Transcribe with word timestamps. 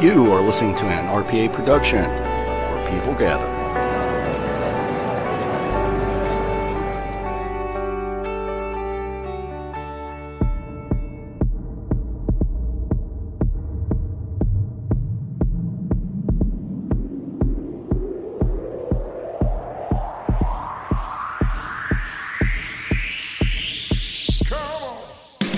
You 0.00 0.30
are 0.30 0.40
listening 0.40 0.76
to 0.76 0.86
an 0.86 1.24
RPA 1.24 1.52
production 1.52 2.04
where 2.04 2.88
people 2.88 3.14
gather. 3.14 3.48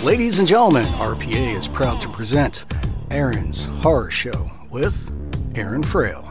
Ladies 0.02 0.38
and 0.38 0.48
gentlemen, 0.48 0.86
RPA 0.94 1.58
is 1.58 1.68
proud 1.68 2.00
to 2.00 2.08
present 2.08 2.64
Aaron's 3.10 3.64
Horror 3.64 4.08
Show 4.12 4.46
with 4.70 5.10
Aaron 5.56 5.82
Frale. 5.82 6.30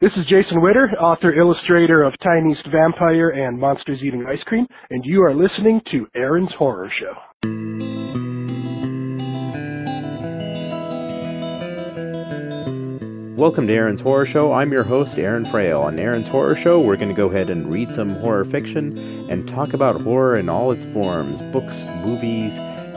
This 0.00 0.10
is 0.16 0.26
Jason 0.28 0.60
Witter, 0.60 0.90
author 1.00 1.32
illustrator 1.32 2.02
of 2.02 2.14
Tiny 2.20 2.50
East 2.50 2.66
Vampire 2.72 3.30
and 3.30 3.56
Monsters 3.60 4.00
Eating 4.02 4.26
Ice 4.28 4.42
Cream, 4.46 4.66
and 4.90 5.04
you 5.04 5.22
are 5.22 5.32
listening 5.32 5.80
to 5.92 6.08
Aaron's 6.16 6.50
Horror 6.58 6.90
Show. 6.98 8.25
Welcome 13.36 13.66
to 13.66 13.74
Aaron's 13.74 14.00
Horror 14.00 14.24
Show. 14.24 14.54
I'm 14.54 14.72
your 14.72 14.82
host, 14.82 15.18
Aaron 15.18 15.44
Frale. 15.50 15.82
On 15.82 15.98
Aaron's 15.98 16.26
Horror 16.26 16.56
Show, 16.56 16.80
we're 16.80 16.96
going 16.96 17.10
to 17.10 17.14
go 17.14 17.28
ahead 17.28 17.50
and 17.50 17.70
read 17.70 17.94
some 17.94 18.14
horror 18.14 18.46
fiction 18.46 18.96
and 19.28 19.46
talk 19.46 19.74
about 19.74 20.00
horror 20.00 20.38
in 20.38 20.48
all 20.48 20.72
its 20.72 20.86
forms 20.86 21.42
books, 21.52 21.84
movies, 22.02 22.54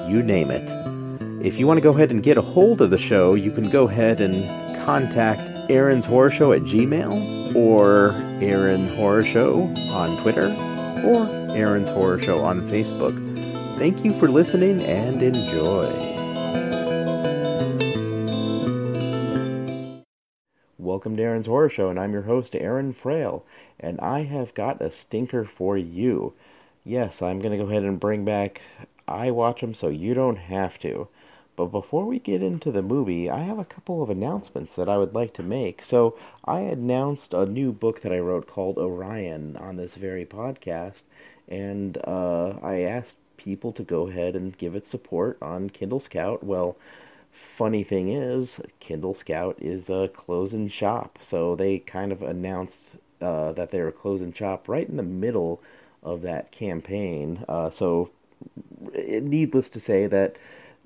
you 0.10 0.24
name 0.24 0.50
it. 0.50 0.66
If 1.46 1.60
you 1.60 1.68
want 1.68 1.80
to 1.80 1.82
go 1.82 1.94
ahead 1.94 2.10
and 2.10 2.24
get 2.24 2.38
a 2.38 2.42
hold 2.42 2.80
of 2.80 2.90
the 2.90 2.98
show, 2.98 3.34
you 3.34 3.52
can 3.52 3.70
go 3.70 3.90
ahead 3.90 4.22
and 4.22 4.78
contact 4.86 5.70
Aaron's 5.70 6.06
Horror 6.06 6.32
Show 6.32 6.54
at 6.54 6.62
Gmail 6.62 7.54
or 7.54 8.14
Aaron 8.42 8.96
Horror 8.96 9.26
Show 9.26 9.64
on 9.90 10.22
Twitter 10.22 10.46
or 11.06 11.28
Aaron's 11.54 11.90
Horror 11.90 12.22
Show 12.22 12.40
on 12.40 12.62
Facebook. 12.70 13.14
Thank 13.78 14.06
you 14.06 14.18
for 14.18 14.30
listening 14.30 14.82
and 14.84 15.22
enjoy. 15.22 16.19
Welcome 21.00 21.16
to 21.16 21.24
Aaron's 21.24 21.48
Horror 21.48 21.70
Show, 21.70 21.88
and 21.88 21.98
I'm 21.98 22.12
your 22.12 22.24
host, 22.24 22.58
Aaron 22.58 22.92
Frale, 22.92 23.46
and 23.80 24.02
I 24.02 24.24
have 24.24 24.54
got 24.54 24.82
a 24.82 24.92
stinker 24.92 25.46
for 25.46 25.78
you. 25.78 26.34
Yes, 26.84 27.22
I'm 27.22 27.40
going 27.40 27.58
to 27.58 27.64
go 27.64 27.70
ahead 27.70 27.84
and 27.86 27.98
bring 27.98 28.26
back 28.26 28.60
I 29.08 29.32
Watch 29.32 29.64
'em 29.64 29.74
so 29.74 29.88
you 29.88 30.14
don't 30.14 30.36
have 30.36 30.78
to. 30.80 31.08
But 31.56 31.68
before 31.68 32.04
we 32.06 32.20
get 32.20 32.44
into 32.44 32.70
the 32.70 32.82
movie, 32.82 33.30
I 33.30 33.44
have 33.44 33.58
a 33.60 33.64
couple 33.64 34.04
of 34.04 34.10
announcements 34.10 34.76
that 34.76 34.90
I 34.90 34.98
would 34.98 35.16
like 35.16 35.34
to 35.36 35.42
make. 35.42 35.84
So, 35.84 36.18
I 36.44 36.60
announced 36.60 37.34
a 37.34 37.46
new 37.46 37.72
book 37.72 38.02
that 38.02 38.12
I 38.12 38.20
wrote 38.20 38.48
called 38.48 38.78
Orion 38.78 39.56
on 39.56 39.78
this 39.78 39.96
very 39.96 40.26
podcast, 40.26 41.04
and 41.48 41.98
uh, 42.04 42.56
I 42.62 42.82
asked 42.82 43.16
people 43.38 43.72
to 43.72 43.84
go 43.84 44.10
ahead 44.10 44.36
and 44.36 44.58
give 44.58 44.76
it 44.76 44.86
support 44.86 45.38
on 45.42 45.70
Kindle 45.70 46.02
Scout. 46.02 46.44
Well, 46.44 46.76
funny 47.58 47.84
thing 47.84 48.10
is, 48.10 48.60
Kindle 48.80 49.14
Scout 49.14 49.58
is 49.60 49.90
a 49.90 50.10
closing 50.14 50.70
shop, 50.70 51.20
so 51.22 51.56
they 51.56 51.80
kind 51.80 52.12
of 52.12 52.22
announced 52.22 52.98
uh, 53.22 53.52
that 53.54 53.72
they 53.72 53.82
were 53.82 53.92
closing 53.92 54.32
shop 54.32 54.70
right 54.70 54.88
in 54.88 54.98
the 54.98 55.04
middle 55.04 55.62
of 56.04 56.22
that 56.22 56.52
campaign. 56.52 57.44
Uh, 57.48 57.70
so, 57.70 58.10
needless 58.94 59.70
to 59.70 59.80
say 59.80 60.08
that 60.08 60.38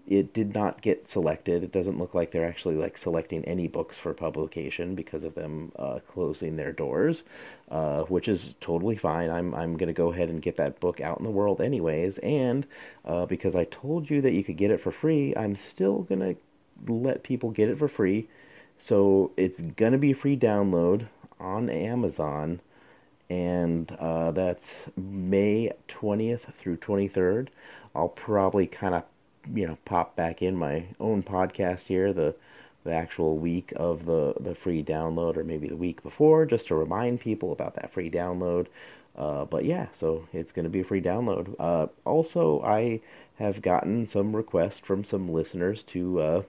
it 0.06 0.34
did 0.34 0.53
not 0.53 0.81
get 0.81 1.08
selected. 1.08 1.64
It 1.64 1.72
doesn't 1.72 1.97
look 1.97 2.14
like 2.14 2.31
they're 2.31 2.47
actually 2.47 2.75
like 2.75 2.97
selecting 2.97 3.46
any 3.46 3.68
books 3.68 3.97
for 3.97 4.14
publication 4.14 4.96
because 4.96 5.24
of 5.24 5.34
them 5.36 5.72
uh, 5.78 6.00
closing 6.12 6.58
their 6.58 6.74
doors, 6.74 7.24
uh, 7.72 8.03
which 8.03 8.28
is 8.28 8.56
totally 8.59 8.97
fine. 8.97 9.30
I'm 9.30 9.56
I'm 9.56 9.78
gonna 9.78 9.94
go 9.94 10.12
ahead 10.12 10.30
and 10.30 10.41
get 10.41 10.58
that 10.58 10.80
book 10.81 11.00
out 11.00 11.19
in 11.19 11.24
the 11.24 11.31
world 11.31 11.62
anyways, 11.62 12.18
and 12.19 12.68
uh, 13.06 13.25
because 13.25 13.56
I 13.56 13.64
told 13.66 14.09
you 14.09 14.22
that 14.22 14.34
you 14.34 14.44
could 14.44 14.58
get 14.58 14.72
it 14.72 14.81
for 14.81 14.91
free, 14.91 15.34
I'm 15.38 15.56
still 15.56 16.02
gonna 16.03 16.35
let 16.88 17.24
people 17.24 17.52
get 17.52 17.70
it 17.70 17.78
for 17.78 17.88
free. 17.88 18.28
So 18.80 19.31
it's 19.38 19.62
gonna 19.62 19.97
be 19.97 20.12
a 20.12 20.16
free 20.16 20.35
download 20.38 21.08
on 21.40 21.70
Amazon, 21.70 22.59
and 23.30 23.90
uh, 24.00 24.31
that's 24.31 24.74
May 24.97 25.72
20th 25.88 26.53
through 26.56 26.78
23rd. 26.78 27.47
I'll 27.96 28.09
probably 28.09 28.66
kind 28.68 28.96
of 28.96 29.03
you 29.54 29.68
know 29.68 29.78
pop 29.86 30.16
back 30.16 30.42
in 30.42 30.56
my 30.56 30.86
own 31.00 31.24
podcast 31.24 31.81
here 31.88 32.14
the 32.14 32.34
the 32.84 32.92
actual 32.94 33.38
week 33.38 33.72
of 33.76 34.06
the 34.06 34.34
the 34.40 34.56
free 34.56 34.84
download 34.84 35.38
or 35.38 35.44
maybe 35.44 35.68
the 35.70 35.76
week 35.76 36.02
before 36.04 36.46
just 36.46 36.68
to 36.68 36.76
remind 36.76 37.20
people 37.20 37.52
about 37.52 37.76
that 37.76 37.92
free 37.94 38.09
download. 38.09 38.68
Uh, 39.18 39.46
but 39.46 39.64
yeah 39.64 39.88
so 39.94 40.28
it's 40.34 40.52
going 40.52 40.64
to 40.64 40.70
be 40.70 40.80
a 40.82 40.84
free 40.84 41.02
download. 41.02 41.56
Uh, 41.59 41.88
also 42.06 42.62
i 42.62 43.00
have 43.38 43.62
gotten 43.62 44.06
some 44.08 44.36
requests 44.36 44.80
from 44.80 45.03
some 45.03 45.32
listeners 45.32 45.84
to 45.84 46.20
uh, 46.20 46.42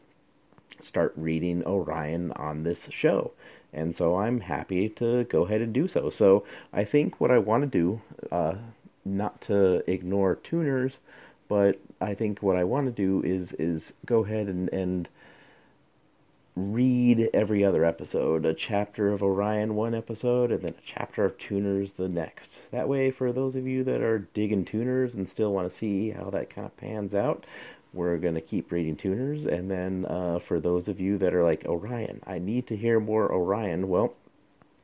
start 0.80 1.12
reading 1.16 1.64
orion 1.66 2.32
on 2.32 2.62
this 2.62 2.88
show. 2.90 3.32
And 3.72 3.94
so 3.96 4.16
i'm 4.16 4.40
happy 4.40 4.88
to 4.90 5.24
go 5.24 5.44
ahead 5.44 5.60
and 5.60 5.72
do 5.72 5.88
so. 5.88 6.10
So 6.10 6.44
i 6.72 6.84
think 6.84 7.20
what 7.20 7.30
i 7.30 7.38
want 7.38 7.62
to 7.62 7.78
do 7.78 8.00
uh, 8.32 8.54
not 9.04 9.40
to 9.42 9.88
ignore 9.90 10.36
tuners 10.36 10.98
but 11.48 11.78
I 12.00 12.14
think 12.14 12.42
what 12.42 12.56
I 12.56 12.64
want 12.64 12.86
to 12.86 12.92
do 12.92 13.22
is 13.26 13.52
is 13.52 13.92
go 14.06 14.24
ahead 14.24 14.48
and 14.48 14.68
and 14.70 15.08
read 16.56 17.30
every 17.34 17.64
other 17.64 17.84
episode, 17.84 18.46
a 18.46 18.54
chapter 18.54 19.10
of 19.10 19.22
Orion 19.22 19.74
one 19.74 19.94
episode, 19.94 20.52
and 20.52 20.62
then 20.62 20.74
a 20.78 20.86
chapter 20.86 21.24
of 21.24 21.36
Tuners 21.36 21.94
the 21.94 22.08
next. 22.08 22.70
That 22.70 22.88
way, 22.88 23.10
for 23.10 23.32
those 23.32 23.56
of 23.56 23.66
you 23.66 23.82
that 23.84 24.00
are 24.00 24.20
digging 24.34 24.64
Tuners 24.64 25.14
and 25.14 25.28
still 25.28 25.52
want 25.52 25.68
to 25.68 25.76
see 25.76 26.10
how 26.10 26.30
that 26.30 26.50
kind 26.50 26.66
of 26.66 26.76
pans 26.76 27.12
out, 27.12 27.44
we're 27.92 28.18
going 28.18 28.34
to 28.34 28.40
keep 28.40 28.70
reading 28.70 28.94
Tuners. 28.96 29.46
And 29.46 29.68
then 29.68 30.06
uh, 30.06 30.38
for 30.38 30.60
those 30.60 30.86
of 30.86 31.00
you 31.00 31.18
that 31.18 31.34
are 31.34 31.42
like, 31.42 31.64
Orion, 31.64 32.20
I 32.24 32.38
need 32.38 32.68
to 32.68 32.76
hear 32.76 33.00
more 33.00 33.32
Orion, 33.32 33.88
well, 33.88 34.14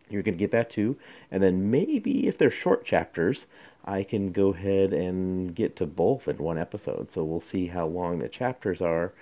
you're 0.09 0.23
going 0.23 0.37
to 0.37 0.43
get 0.43 0.51
that 0.51 0.71
too. 0.71 0.97
And 1.31 1.41
then 1.41 1.71
maybe 1.71 2.27
if 2.27 2.37
they're 2.37 2.51
short 2.51 2.85
chapters, 2.85 3.47
I 3.91 4.05
can 4.05 4.31
go 4.31 4.55
ahead 4.55 4.93
and 4.93 5.55
get 5.55 5.75
to 5.77 5.87
both 5.87 6.29
in 6.29 6.39
one 6.39 6.59
episode. 6.59 7.11
So 7.11 7.25
we'll 7.25 7.41
see 7.41 7.67
how 7.67 7.87
long 7.87 8.19
the 8.21 8.29
chapters 8.29 8.81
are, 8.81 9.13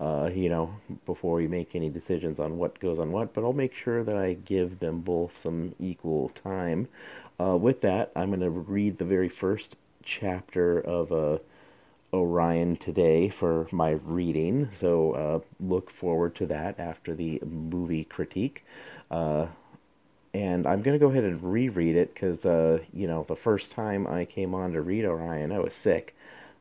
uh, 0.00 0.30
you 0.34 0.48
know, 0.48 0.74
before 1.04 1.36
we 1.36 1.46
make 1.46 1.74
any 1.76 1.90
decisions 1.90 2.40
on 2.40 2.56
what 2.56 2.80
goes 2.80 2.98
on 2.98 3.12
what. 3.12 3.34
But 3.34 3.44
I'll 3.44 3.52
make 3.52 3.74
sure 3.74 4.02
that 4.02 4.16
I 4.16 4.34
give 4.34 4.78
them 4.78 5.00
both 5.00 5.38
some 5.42 5.74
equal 5.78 6.30
time. 6.30 6.88
Uh, 7.38 7.56
with 7.56 7.82
that, 7.82 8.12
I'm 8.16 8.30
going 8.30 8.40
to 8.40 8.50
read 8.50 8.98
the 8.98 9.04
very 9.04 9.28
first 9.28 9.76
chapter 10.02 10.80
of 10.80 11.12
uh, 11.12 11.38
Orion 12.14 12.76
today 12.76 13.28
for 13.28 13.68
my 13.72 13.90
reading. 13.90 14.70
So 14.72 15.12
uh, 15.12 15.40
look 15.60 15.90
forward 15.90 16.34
to 16.36 16.46
that 16.46 16.80
after 16.80 17.14
the 17.14 17.40
movie 17.44 18.04
critique. 18.04 18.64
And 20.34 20.66
I'm 20.66 20.82
to 20.82 20.98
go 20.98 21.10
ahead 21.10 21.24
and 21.24 21.42
reread 21.42 21.96
it 21.96 22.12
because, 22.12 22.44
uh, 22.44 22.80
you 22.92 23.06
know, 23.06 23.24
the 23.28 23.36
first 23.36 23.70
time 23.70 24.06
I 24.06 24.24
came 24.26 24.54
on 24.54 24.72
to 24.72 24.82
read 24.82 25.04
Orion, 25.06 25.50
I 25.52 25.60
was 25.60 25.74
sick. 25.74 26.14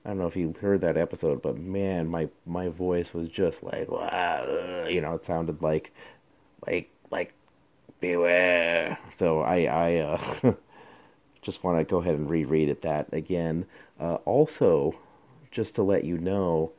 I 0.06 0.10
don't 0.10 0.20
know 0.20 0.28
if 0.28 0.36
you 0.38 0.54
heard 0.62 0.80
that 0.81 0.96
episode, 0.98 1.42
but 1.42 1.58
man, 1.58 2.08
my 2.08 2.30
my 2.46 2.70
voice 2.70 3.14
was 3.14 3.28
just 3.30 3.64
like, 3.64 3.90
wow, 3.90 4.86
you 4.88 5.02
know, 5.02 5.16
it 5.16 5.25
sounded 5.25 5.62
like, 5.62 5.92
like, 6.68 6.90
like, 7.12 7.34
beware. 8.02 8.98
So 9.14 9.42
I 9.42 9.66
I 9.66 9.98
uh, 10.00 10.54
just 11.42 11.64
want 11.64 11.78
to 11.80 11.84
go 11.84 11.98
ahead 12.00 12.16
and 12.16 12.30
reread 12.30 12.69
it 12.69 12.81
that 12.84 13.14
again. 13.14 13.66
Uh, 14.00 14.16
also, 14.26 14.96
just 15.52 15.76
to 15.76 15.84
let 15.84 16.04
you 16.04 16.18
know, 16.18 16.72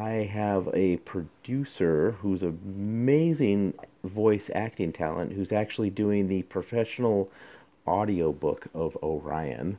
I 0.00 0.24
have 0.24 0.70
a 0.72 0.96
producer 0.98 2.12
who's 2.20 2.42
amazing 2.42 3.74
voice 4.04 4.50
acting 4.54 4.90
talent 4.92 5.32
who's 5.32 5.52
actually 5.52 5.90
doing 5.90 6.28
the 6.28 6.42
professional 6.44 7.30
audiobook 7.86 8.66
of 8.74 8.96
Orion. 9.02 9.78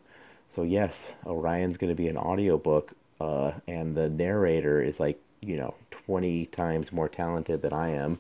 So 0.56 0.62
yes, 0.62 1.08
Orion's 1.26 1.78
going 1.78 1.90
to 1.90 1.96
be 1.96 2.10
an 2.10 2.18
audiobook 2.18 2.94
uh, 3.20 3.54
and 3.68 3.96
the 3.96 4.10
narrator 4.10 4.82
is 4.82 5.00
like, 5.00 5.20
you 5.42 5.58
know, 5.58 5.74
20 5.90 6.46
times 6.48 6.92
more 6.92 7.10
talented 7.10 7.64
than 7.64 7.74
I 7.74 7.90
am. 7.90 8.20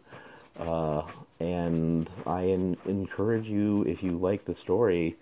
Uh, 0.57 1.03
and 1.39 2.09
I 2.25 2.47
en- 2.49 2.77
encourage 2.85 3.47
you, 3.47 3.83
if 3.83 4.01
you 4.01 4.11
like 4.11 4.45
the 4.45 4.55
story, 4.55 5.15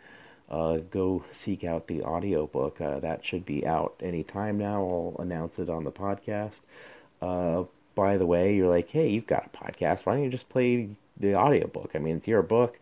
uh, 0.52 0.78
go 0.92 1.24
seek 1.32 1.64
out 1.64 1.88
the 1.88 2.04
audiobook. 2.04 2.80
Uh, 2.80 3.00
that 3.00 3.26
should 3.26 3.46
be 3.46 3.66
out 3.66 3.96
anytime 4.04 4.58
now. 4.58 4.82
I'll 4.82 5.16
announce 5.20 5.58
it 5.58 5.70
on 5.70 5.86
the 5.86 5.92
podcast. 5.92 6.60
Uh, 7.22 7.64
by 7.96 8.18
the 8.18 8.26
way, 8.26 8.56
you're 8.56 8.70
like, 8.70 8.90
hey, 8.90 9.10
you've 9.10 9.28
got 9.28 9.50
a 9.52 9.58
podcast. 9.58 10.02
Why 10.06 10.14
don't 10.14 10.24
you 10.24 10.30
just 10.30 10.50
play 10.50 10.90
the 11.18 11.36
audiobook? 11.36 11.92
I 11.96 12.00
mean, 12.00 12.18
it's 12.18 12.28
your 12.28 12.42
book. 12.42 12.78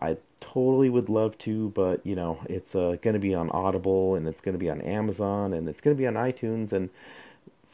I 0.00 0.16
totally 0.40 0.90
would 0.90 1.08
love 1.08 1.36
to, 1.38 1.70
but 1.70 2.04
you 2.06 2.14
know, 2.14 2.38
it's 2.48 2.74
uh, 2.74 2.96
going 3.02 3.14
to 3.14 3.20
be 3.20 3.34
on 3.34 3.50
Audible 3.50 4.14
and 4.14 4.26
it's 4.28 4.40
going 4.40 4.54
to 4.54 4.58
be 4.58 4.70
on 4.70 4.80
Amazon 4.82 5.52
and 5.52 5.68
it's 5.68 5.80
going 5.80 5.96
to 5.96 6.00
be 6.00 6.06
on 6.06 6.14
iTunes. 6.14 6.72
And 6.72 6.88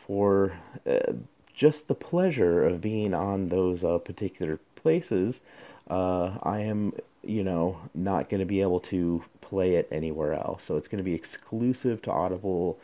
for 0.07 0.53
uh, 0.87 1.13
just 1.55 1.87
the 1.89 1.95
pleasure 1.95 2.65
of 2.65 2.81
being 2.81 3.13
on 3.15 3.49
those 3.49 3.85
uh, 3.85 3.99
particular 3.99 4.59
places, 4.77 5.43
uh, 5.91 6.39
I 6.43 6.61
am, 6.61 6.95
you 7.29 7.45
know, 7.45 7.79
not 7.95 8.29
going 8.29 8.41
to 8.41 8.47
be 8.47 8.61
able 8.61 8.81
to 8.81 9.23
play 9.41 9.75
it 9.75 9.89
anywhere 9.91 10.35
else. 10.35 10.65
So 10.65 10.77
it's 10.77 10.89
going 10.89 10.99
to 10.99 11.05
be 11.05 11.15
exclusive 11.15 12.03
to 12.03 12.11
Audible, 12.11 12.79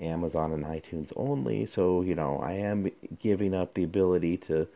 Amazon, 0.00 0.52
and 0.52 0.64
iTunes 0.64 1.12
only. 1.16 1.66
So, 1.66 2.02
you 2.02 2.14
know, 2.14 2.38
I 2.38 2.52
am 2.52 2.90
giving 3.20 3.54
up 3.54 3.74
the 3.74 3.84
ability 3.84 4.36
to 4.38 4.66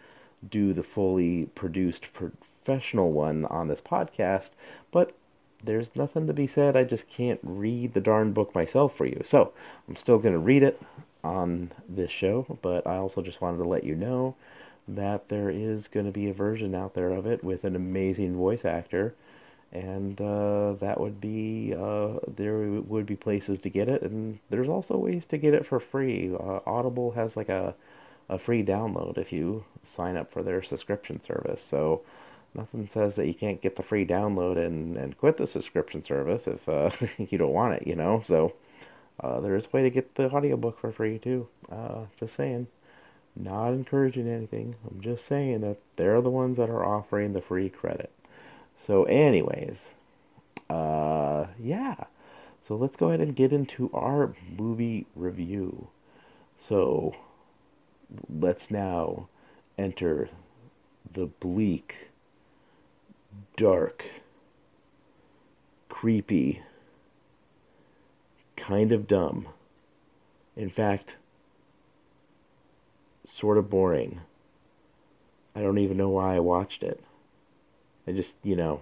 do 0.49 0.73
the 0.73 0.83
fully 0.83 1.47
produced 1.55 2.07
professional 2.13 3.13
one 3.13 3.45
on 3.47 3.69
this 3.69 3.81
podcast, 3.81 4.51
but 4.91 5.13
there's 5.63 5.95
nothing 5.95 6.27
to 6.27 6.33
be 6.33 6.47
said. 6.47 6.77
I 6.77 6.85
just 6.85 7.09
can't 7.09 7.41
read 7.43 7.93
the 7.93 8.01
darn 8.01 8.33
book 8.33 8.55
myself 8.55 8.97
for 8.97 9.05
you. 9.05 9.21
So 9.25 9.53
I'm 9.89 9.97
still 9.97 10.19
going 10.19 10.33
to 10.33 10.39
read 10.39 10.63
it 10.63 10.81
on 11.23 11.71
this 11.89 12.11
show, 12.11 12.59
but 12.63 12.87
I 12.87 12.97
also 12.97 13.21
just 13.21 13.41
wanted 13.41 13.59
to 13.59 13.69
let 13.69 13.85
you 13.85 13.95
know 13.95 14.35
that 14.89 15.29
there 15.29 15.51
is 15.51 15.89
going 15.89 16.07
to 16.07 16.13
be 16.13 16.29
a 16.29 16.35
version 16.35 16.75
out 16.75 16.95
there 16.95 17.11
of 17.11 17.27
it 17.27 17.45
with 17.45 17.65
an 17.65 17.77
amazing 17.77 18.37
voice 18.37 18.65
actor. 18.65 19.15
And 19.73 20.21
uh, 20.21 20.73
that 20.81 20.99
would 20.99 21.21
be 21.21 21.75
uh, 21.79 22.19
there 22.27 22.59
would 22.59 23.07
be 23.07 23.17
places 23.17 23.61
to 23.61 23.71
get 23.71 23.89
it. 23.89 24.03
And 24.03 24.41
there's 24.51 24.69
also 24.69 24.97
ways 24.97 25.27
to 25.27 25.39
get 25.39 25.55
it 25.55 25.65
for 25.67 25.79
free. 25.79 26.35
Uh, 26.35 26.61
audible 26.67 27.13
has 27.13 27.37
like 27.37 27.49
a, 27.49 27.75
a 28.29 28.39
free 28.39 28.65
download 28.65 29.17
if 29.17 29.33
you 29.33 29.65
sign 29.85 30.17
up 30.17 30.33
for 30.33 30.43
their 30.43 30.63
subscription 30.63 31.21
service. 31.21 31.63
So 31.63 32.03
nothing 32.55 32.89
says 32.89 33.15
that 33.15 33.29
you 33.29 33.35
can't 33.35 33.63
get 33.63 33.77
the 33.77 33.83
free 33.85 34.05
download 34.05 34.59
and, 34.59 34.97
and 34.97 35.17
quit 35.17 35.37
the 35.37 35.47
subscription 35.47 36.03
service 36.03 36.49
if 36.49 36.69
uh, 36.69 36.91
you 37.19 37.39
don't 37.39 37.53
want 37.53 37.75
it 37.75 37.87
you 37.87 37.95
know? 37.95 38.23
So 38.27 38.55
uh, 39.21 39.41
there 39.41 39.55
is 39.55 39.67
a 39.67 39.77
way 39.77 39.83
to 39.83 39.91
get 39.91 40.15
the 40.17 40.31
audiobook 40.31 40.81
for 40.81 40.91
free 40.91 41.19
too. 41.19 41.47
Uh, 41.71 42.07
just 42.19 42.35
saying 42.35 42.67
not 43.37 43.69
encouraging 43.69 44.29
anything 44.29 44.75
i'm 44.91 45.01
just 45.01 45.27
saying 45.27 45.61
that 45.61 45.79
they're 45.97 46.21
the 46.21 46.31
ones 46.31 46.57
that 46.57 46.71
are 46.71 46.85
offering 46.85 47.33
the 47.33 47.41
free 47.41 47.69
credit 47.69 48.11
so, 48.87 49.05
anyways, 49.05 49.79
uh, 50.69 51.47
yeah. 51.59 51.97
So 52.67 52.77
let's 52.77 52.97
go 52.97 53.09
ahead 53.09 53.21
and 53.21 53.37
get 53.37 53.53
into 53.53 53.91
our 53.93 54.35
movie 54.57 55.07
review. 55.15 55.89
So, 56.59 57.15
let's 58.29 58.71
now 58.71 59.29
enter 59.77 60.29
the 61.13 61.27
bleak, 61.27 62.09
dark, 63.57 64.05
creepy, 65.89 66.63
kind 68.57 68.93
of 68.93 69.07
dumb. 69.07 69.49
In 70.57 70.71
fact, 70.71 71.17
sort 73.35 73.59
of 73.59 73.71
boring. 73.71 74.21
I 75.55 75.63
don't 75.63 75.79
even 75.79 75.97
know 75.97 76.11
why 76.11 76.37
I 76.37 76.41
watched 76.41 76.83
it. 76.83 77.03
I 78.07 78.13
just, 78.13 78.37
you 78.43 78.57
know, 78.57 78.81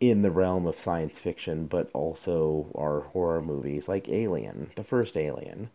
in 0.00 0.22
the 0.22 0.30
realm 0.30 0.66
of 0.66 0.80
science 0.80 1.18
fiction, 1.18 1.66
but 1.66 1.90
also 1.94 2.66
are 2.74 3.00
horror 3.02 3.42
movies, 3.42 3.88
like 3.88 4.08
Alien, 4.08 4.70
the 4.76 4.84
first 4.84 5.16
Alien. 5.16 5.70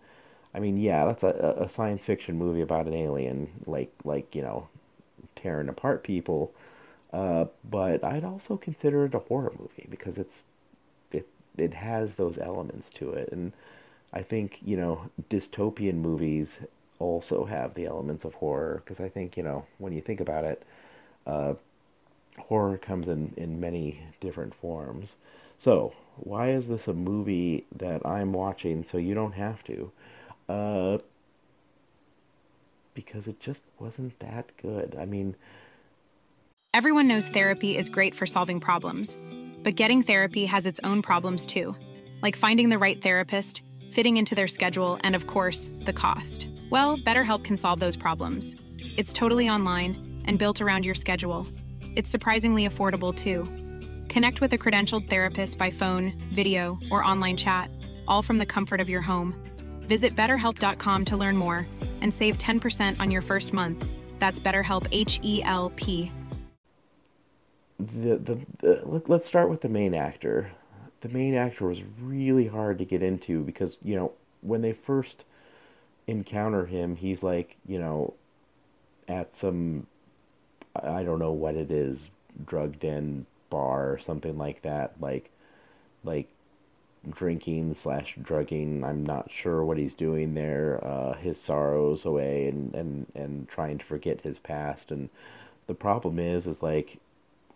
I 0.54 0.60
mean, 0.60 0.78
yeah, 0.78 1.06
that's 1.06 1.24
a, 1.24 1.56
a 1.60 1.70
science 1.70 2.06
fiction 2.06 2.38
movie 2.38 2.62
about 2.62 2.88
an 2.88 2.94
alien, 2.96 3.50
like 3.68 3.92
like 4.06 4.36
you 4.36 4.42
know, 4.44 4.70
tearing 5.36 5.70
apart 5.70 6.04
people 6.04 6.54
uh, 7.14 7.46
but 7.70 8.04
I'd 8.04 8.24
also 8.26 8.58
consider 8.58 9.06
it 9.06 9.16
a 9.16 9.20
horror 9.20 9.54
movie 9.60 9.88
because 9.90 10.18
it's 10.18 10.44
it 11.12 11.28
it 11.58 11.74
has 11.74 12.16
those 12.16 12.38
elements 12.38 12.90
to 12.92 13.12
it, 13.14 13.30
and 13.32 13.54
I 14.14 14.24
think 14.24 14.60
you 14.64 14.78
know 14.78 15.10
dystopian 15.30 15.96
movies 15.96 16.60
also 17.00 17.46
have 17.46 17.74
the 17.76 17.86
elements 17.88 18.26
of 18.26 18.36
horror 18.36 18.82
because 18.84 19.00
I 19.02 19.10
think 19.10 19.38
you 19.38 19.44
know 19.44 19.66
when 19.80 19.94
you 19.94 20.02
think 20.02 20.20
about 20.22 20.46
it, 20.46 20.64
uh, 21.28 21.56
horror 22.38 22.78
comes 22.78 23.08
in 23.08 23.34
in 23.38 23.60
many 23.60 24.02
different 24.22 24.54
forms. 24.56 25.16
So 25.58 25.94
why 26.18 26.52
is 26.52 26.68
this 26.68 26.88
a 26.88 26.94
movie 26.94 27.66
that 27.78 28.06
I'm 28.06 28.34
watching 28.34 28.84
so 28.84 28.98
you 28.98 29.14
don't 29.14 29.34
have 29.34 29.64
to? 29.66 29.92
Uh, 30.48 30.98
because 32.94 33.28
it 33.28 33.40
just 33.40 33.62
wasn't 33.80 34.18
that 34.20 34.52
good. 34.62 34.96
I 35.00 35.06
mean 35.06 35.36
Everyone 36.76 37.08
knows 37.08 37.30
therapy 37.30 37.78
is 37.78 37.90
great 37.90 38.14
for 38.14 38.26
solving 38.26 38.60
problems, 38.60 39.18
but 39.64 39.78
getting 39.78 40.02
therapy 40.02 40.46
has 40.46 40.66
its 40.66 40.82
own 40.84 41.02
problems 41.02 41.48
too, 41.48 41.74
like 42.22 42.36
finding 42.36 42.68
the 42.68 42.78
right 42.78 43.02
therapist, 43.02 43.64
fitting 43.92 44.18
into 44.18 44.36
their 44.36 44.50
schedule, 44.50 45.00
and 45.02 45.16
of 45.16 45.26
course, 45.26 45.72
the 45.86 45.94
cost. 45.94 46.50
Well, 46.70 46.98
BetterHelp 46.98 47.46
can 47.46 47.56
solve 47.56 47.80
those 47.80 47.96
problems. 47.96 48.58
It's 48.98 49.14
totally 49.14 49.50
online 49.50 50.22
and 50.26 50.38
built 50.38 50.60
around 50.60 50.86
your 50.86 50.96
schedule. 50.96 51.48
It's 51.96 52.10
surprisingly 52.10 52.68
affordable 52.68 53.14
too. 53.14 53.50
Connect 54.10 54.42
with 54.42 54.54
a 54.54 54.58
credentialed 54.58 55.10
therapist 55.10 55.58
by 55.58 55.72
phone, 55.72 56.14
video, 56.34 56.80
or 56.92 57.04
online 57.04 57.38
chat, 57.38 57.70
all 58.08 58.22
from 58.22 58.38
the 58.38 58.46
comfort 58.46 58.82
of 58.82 58.90
your 58.90 59.02
home. 59.02 59.36
Visit 59.82 60.16
betterhelp.com 60.16 61.06
to 61.06 61.18
learn 61.18 61.38
more 61.38 61.68
and 62.02 62.14
save 62.14 62.38
10% 62.38 63.00
on 63.00 63.12
your 63.12 63.22
first 63.22 63.54
month. 63.54 63.86
That's 64.20 64.40
BetterHelp 64.40 64.88
H 64.92 65.20
E 65.24 65.42
L 65.44 65.72
P 65.76 66.12
the, 67.80 68.18
the, 68.18 68.40
the 68.60 68.82
let, 68.86 69.10
let's 69.10 69.28
start 69.28 69.50
with 69.50 69.62
the 69.62 69.70
main 69.70 69.94
actor. 69.94 70.52
The 71.02 71.10
main 71.10 71.36
actor 71.36 71.68
was 71.68 71.82
really 72.02 72.48
hard 72.48 72.80
to 72.80 72.86
get 72.86 73.04
into 73.04 73.44
because 73.44 73.78
you 73.84 73.96
know 73.96 74.14
when 74.42 74.62
they 74.62 74.74
first 74.74 75.26
encounter 76.08 76.66
him, 76.66 76.96
he's 76.96 77.24
like 77.24 77.56
you 77.68 77.80
know 77.80 78.14
at 79.08 79.36
some 79.36 79.86
I 80.84 81.04
don't 81.04 81.20
know 81.20 81.32
what 81.32 81.56
it 81.56 81.72
is, 81.72 82.10
drug 82.46 82.80
den 82.80 83.26
bar 83.50 83.92
or 83.94 84.00
something 84.00 84.38
like 84.38 84.62
that, 84.64 84.94
like 85.00 85.30
like 86.04 86.28
drinking 87.10 87.74
slash 87.74 88.16
drugging. 88.22 88.84
I'm 88.84 89.06
not 89.06 89.30
sure 89.32 89.64
what 89.64 89.78
he's 89.78 89.94
doing 89.94 90.34
there. 90.34 90.80
Uh, 90.84 91.14
his 91.14 91.40
sorrows 91.40 92.06
away 92.06 92.48
and, 92.48 92.74
and, 92.74 93.06
and 93.16 93.48
trying 93.48 93.78
to 93.78 93.86
forget 93.86 94.22
his 94.22 94.40
past. 94.40 94.92
And 94.92 95.10
the 95.68 95.74
problem 95.76 96.20
is, 96.20 96.48
is 96.48 96.62
like 96.62 96.98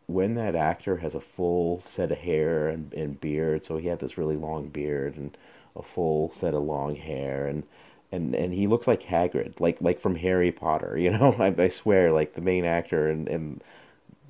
when 0.08 0.36
that 0.36 0.56
actor 0.56 0.98
has 0.98 1.16
a 1.16 1.22
full 1.22 1.82
set 1.86 2.12
of 2.12 2.18
hair 2.18 2.68
and, 2.68 2.94
and 2.94 3.20
beard, 3.20 3.66
so 3.66 3.78
he 3.78 3.88
had 3.88 4.00
this 4.00 4.18
really 4.18 4.38
long 4.38 4.68
beard 4.68 5.16
and 5.18 5.38
a 5.76 5.84
full 5.84 6.32
set 6.34 6.54
of 6.54 6.64
long 6.64 6.96
hair 6.96 7.48
and 7.48 7.64
and 8.12 8.36
and 8.36 8.54
he 8.54 8.68
looks 8.68 8.88
like 8.88 9.04
Hagrid, 9.04 9.60
like 9.60 9.78
like 9.82 10.00
from 10.02 10.16
Harry 10.16 10.52
Potter, 10.52 10.98
you 11.00 11.12
know. 11.12 11.36
I, 11.40 11.54
I 11.58 11.70
swear, 11.70 12.12
like 12.12 12.34
the 12.34 12.42
main 12.42 12.66
actor 12.66 13.10
and 13.10 13.28
and 13.28 13.64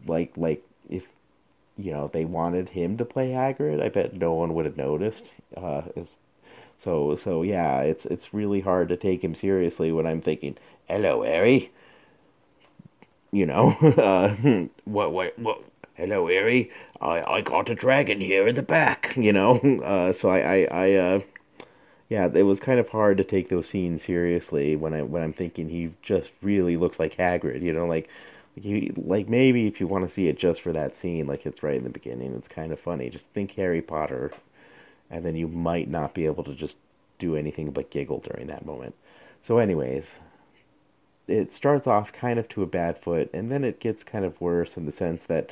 like 0.08 0.34
like 0.38 0.64
if 0.90 1.04
you 1.78 1.92
know 1.92 2.10
they 2.14 2.26
wanted 2.26 2.70
him 2.70 2.98
to 2.98 3.06
play 3.06 3.32
Hagrid, 3.32 3.82
I 3.82 3.90
bet 3.90 4.14
no 4.14 4.34
one 4.34 4.54
would 4.56 4.66
have 4.66 4.78
noticed. 4.78 5.32
Uh, 5.56 5.84
so 6.80 7.16
so 7.18 7.44
yeah, 7.44 7.82
it's 7.82 8.06
it's 8.06 8.34
really 8.34 8.62
hard 8.62 8.90
to 8.90 8.98
take 8.98 9.24
him 9.24 9.36
seriously 9.36 9.92
when 9.92 10.06
I'm 10.08 10.22
thinking, 10.22 10.58
"Hello, 10.88 11.24
Harry." 11.24 11.72
You 13.32 13.46
know, 13.46 13.70
uh, 13.98 14.36
what 14.86 15.12
what 15.12 15.38
what 15.40 15.64
hello, 15.96 16.28
Harry. 16.28 16.72
I, 17.02 17.22
I 17.22 17.42
got 17.42 17.70
a 17.70 17.76
dragon 17.76 18.20
here 18.20 18.48
in 18.48 18.56
the 18.56 18.64
back, 18.64 19.14
you 19.18 19.34
know. 19.34 19.58
Uh, 19.84 20.14
so 20.14 20.30
I, 20.30 20.40
I, 20.40 20.68
I 20.72 20.94
uh, 20.94 21.20
yeah, 22.10 22.28
it 22.34 22.44
was 22.44 22.60
kind 22.60 22.80
of 22.80 22.90
hard 22.90 23.18
to 23.18 23.24
take 23.24 23.50
those 23.50 23.70
scenes 23.70 24.04
seriously 24.04 24.76
when 24.76 24.94
I 24.94 25.04
when 25.04 25.24
I'm 25.24 25.34
thinking 25.34 25.70
he 25.70 25.94
just 26.02 26.32
really 26.42 26.76
looks 26.78 27.00
like 27.00 27.16
Hagrid, 27.16 27.62
you 27.62 27.72
know, 27.74 27.86
like 27.88 28.10
he, 28.56 28.92
like 28.98 29.30
maybe 29.30 29.68
if 29.68 29.80
you 29.80 29.88
want 29.88 30.08
to 30.08 30.14
see 30.14 30.28
it 30.28 30.38
just 30.38 30.62
for 30.62 30.74
that 30.74 30.96
scene, 30.96 31.28
like 31.28 31.46
it's 31.46 31.64
right 31.64 31.78
in 31.78 31.84
the 31.84 31.90
beginning, 31.90 32.34
it's 32.36 32.48
kind 32.48 32.72
of 32.74 32.80
funny. 32.80 33.10
Just 33.10 33.28
think 33.28 33.52
Harry 33.52 33.82
Potter, 33.82 34.32
and 35.12 35.26
then 35.26 35.36
you 35.36 35.48
might 35.48 35.90
not 35.90 36.14
be 36.14 36.26
able 36.26 36.44
to 36.46 36.56
just 36.56 36.78
do 37.20 37.36
anything 37.36 37.72
but 37.72 37.92
giggle 37.92 38.20
during 38.20 38.48
that 38.48 38.66
moment. 38.66 38.96
So, 39.44 39.60
anyways, 39.60 40.12
it 41.28 41.54
starts 41.54 41.88
off 41.88 42.12
kind 42.12 42.38
of 42.40 42.50
to 42.50 42.64
a 42.64 42.68
bad 42.68 42.98
foot, 42.98 43.30
and 43.34 43.50
then 43.52 43.64
it 43.64 43.80
gets 43.80 44.04
kind 44.04 44.26
of 44.26 44.40
worse 44.42 44.76
in 44.76 44.86
the 44.86 44.92
sense 44.92 45.24
that 45.24 45.52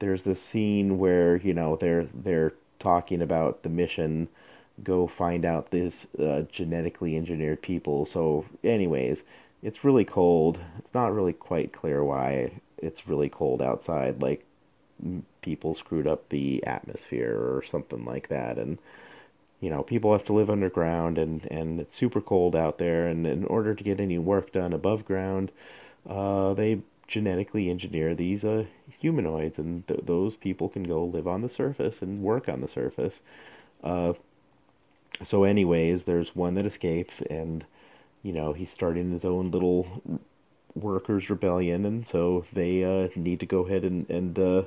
there's 0.00 0.24
this 0.24 0.42
scene 0.42 0.98
where 0.98 1.36
you 1.36 1.54
know 1.54 1.76
they're 1.76 2.08
they're 2.12 2.52
talking 2.78 3.22
about 3.22 3.62
the 3.62 3.68
mission 3.70 4.28
go 4.82 5.06
find 5.06 5.44
out 5.44 5.70
this 5.70 6.06
uh, 6.18 6.42
genetically 6.50 7.16
engineered 7.16 7.62
people. 7.62 8.06
So 8.06 8.44
anyways 8.64 9.22
it's 9.62 9.84
really 9.84 10.04
cold. 10.04 10.58
It's 10.78 10.94
not 10.94 11.14
really 11.14 11.32
quite 11.32 11.72
clear 11.72 12.02
why 12.04 12.52
it's 12.78 13.06
really 13.06 13.28
cold 13.28 13.62
outside 13.62 14.20
like 14.22 14.44
people 15.40 15.74
screwed 15.74 16.06
up 16.06 16.28
the 16.28 16.64
atmosphere 16.64 17.36
or 17.36 17.62
something 17.64 18.04
like 18.04 18.28
that. 18.28 18.58
And 18.58 18.78
you 19.60 19.70
know 19.70 19.82
people 19.82 20.12
have 20.12 20.24
to 20.26 20.32
live 20.32 20.50
underground 20.50 21.18
and 21.18 21.44
and 21.50 21.80
it's 21.80 21.94
super 21.96 22.20
cold 22.20 22.56
out 22.56 22.78
there. 22.78 23.06
And 23.08 23.26
in 23.26 23.44
order 23.44 23.74
to 23.74 23.84
get 23.84 24.00
any 24.00 24.18
work 24.18 24.52
done 24.52 24.72
above 24.72 25.04
ground 25.04 25.52
uh, 26.08 26.54
they 26.54 26.80
genetically 27.06 27.70
engineer 27.70 28.14
these 28.14 28.44
uh, 28.44 28.64
humanoids, 28.98 29.58
and 29.58 29.86
th- 29.86 30.00
those 30.04 30.36
people 30.36 30.68
can 30.68 30.82
go 30.82 31.04
live 31.04 31.26
on 31.26 31.42
the 31.42 31.48
surface 31.48 32.02
and 32.02 32.22
work 32.22 32.48
on 32.48 32.60
the 32.60 32.68
surface. 32.68 33.22
Uh, 33.84 34.12
so, 35.22 35.44
anyways, 35.44 36.04
there's 36.04 36.36
one 36.36 36.54
that 36.54 36.66
escapes, 36.66 37.22
and 37.22 37.64
you 38.22 38.32
know 38.32 38.52
he's 38.52 38.70
starting 38.70 39.10
his 39.10 39.24
own 39.24 39.50
little 39.50 40.02
workers' 40.74 41.30
rebellion, 41.30 41.84
and 41.84 42.06
so 42.06 42.44
they 42.52 42.84
uh, 42.84 43.08
need 43.16 43.40
to 43.40 43.46
go 43.46 43.66
ahead 43.66 43.84
and 43.84 44.08
and 44.10 44.38
uh, 44.38 44.64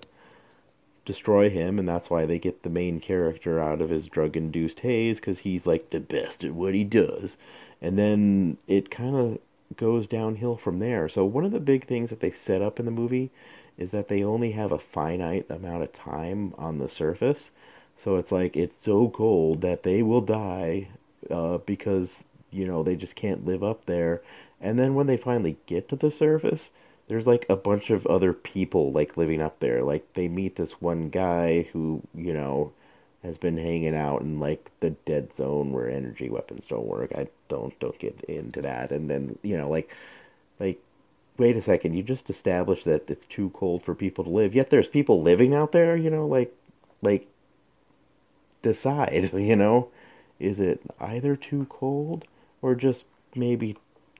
destroy 1.05 1.49
him, 1.49 1.79
and 1.79 1.87
that's 1.87 2.09
why 2.09 2.25
they 2.25 2.37
get 2.39 2.63
the 2.63 2.69
main 2.69 2.99
character 2.99 3.59
out 3.59 3.81
of 3.81 3.89
his 3.89 4.07
drug-induced 4.07 4.81
haze 4.81 5.19
because 5.19 5.39
he's 5.39 5.65
like 5.65 5.89
the 5.89 5.99
best 5.99 6.43
at 6.43 6.51
what 6.53 6.73
he 6.73 6.83
does. 6.83 7.37
And 7.81 7.97
then 7.97 8.57
it 8.67 8.89
kind 8.89 9.15
of 9.15 9.39
goes 9.77 10.07
downhill 10.07 10.57
from 10.57 10.79
there. 10.79 11.07
So 11.09 11.23
one 11.25 11.45
of 11.45 11.51
the 11.51 11.59
big 11.59 11.85
things 11.87 12.09
that 12.09 12.19
they 12.19 12.31
set 12.31 12.61
up 12.61 12.79
in 12.79 12.85
the 12.85 12.91
movie 12.91 13.31
is 13.77 13.91
that 13.91 14.07
they 14.07 14.23
only 14.23 14.51
have 14.51 14.71
a 14.71 14.79
finite 14.79 15.45
amount 15.49 15.83
of 15.83 15.93
time 15.93 16.53
on 16.57 16.77
the 16.79 16.89
surface. 16.89 17.51
So 17.97 18.17
it's 18.17 18.31
like 18.31 18.55
it's 18.55 18.77
so 18.77 19.09
cold 19.09 19.61
that 19.61 19.83
they 19.83 20.03
will 20.03 20.21
die 20.21 20.89
uh, 21.29 21.57
because 21.59 22.23
you 22.51 22.65
know 22.65 22.83
they 22.83 22.95
just 22.95 23.15
can't 23.15 23.45
live 23.45 23.63
up 23.63 23.85
there. 23.85 24.21
And 24.61 24.79
then 24.79 24.95
when 24.95 25.07
they 25.07 25.17
finally 25.17 25.57
get 25.65 25.89
to 25.89 25.95
the 25.95 26.11
surface, 26.11 26.69
there's 27.07 27.27
like 27.27 27.45
a 27.49 27.55
bunch 27.55 27.89
of 27.89 28.05
other 28.07 28.33
people 28.33 28.91
like 28.91 29.17
living 29.17 29.41
up 29.41 29.59
there. 29.59 29.83
Like 29.83 30.13
they 30.13 30.27
meet 30.27 30.55
this 30.55 30.81
one 30.81 31.09
guy 31.09 31.63
who 31.73 32.01
you 32.13 32.33
know 32.33 32.71
has 33.23 33.37
been 33.37 33.57
hanging 33.57 33.95
out 33.95 34.21
in 34.21 34.39
like 34.39 34.71
the 34.79 34.91
dead 34.91 35.35
zone 35.35 35.71
where 35.71 35.89
energy 35.89 36.29
weapons 36.29 36.65
don't 36.67 36.85
work. 36.85 37.11
I 37.15 37.27
don't 37.49 37.77
don't 37.79 37.97
get 37.99 38.19
into 38.27 38.61
that. 38.61 38.91
And 38.91 39.09
then 39.09 39.37
you 39.41 39.57
know 39.57 39.69
like 39.69 39.89
like 40.59 40.79
wait 41.37 41.57
a 41.57 41.61
second, 41.61 41.93
you 41.93 42.03
just 42.03 42.29
established 42.29 42.85
that 42.85 43.09
it's 43.09 43.25
too 43.25 43.49
cold 43.53 43.83
for 43.83 43.93
people 43.93 44.23
to 44.23 44.29
live. 44.29 44.55
Yet 44.55 44.69
there's 44.69 44.87
people 44.87 45.21
living 45.21 45.53
out 45.53 45.71
there. 45.71 45.95
You 45.95 46.09
know 46.09 46.27
like 46.27 46.53
like 47.01 47.27
decide. 48.69 49.31
You 49.49 49.55
know 49.55 49.89
is 50.39 50.59
it 50.59 50.81
either 50.99 51.35
too 51.35 51.65
cold 51.69 52.25
or 52.61 52.75
just 52.75 53.05
maybe 53.35 53.77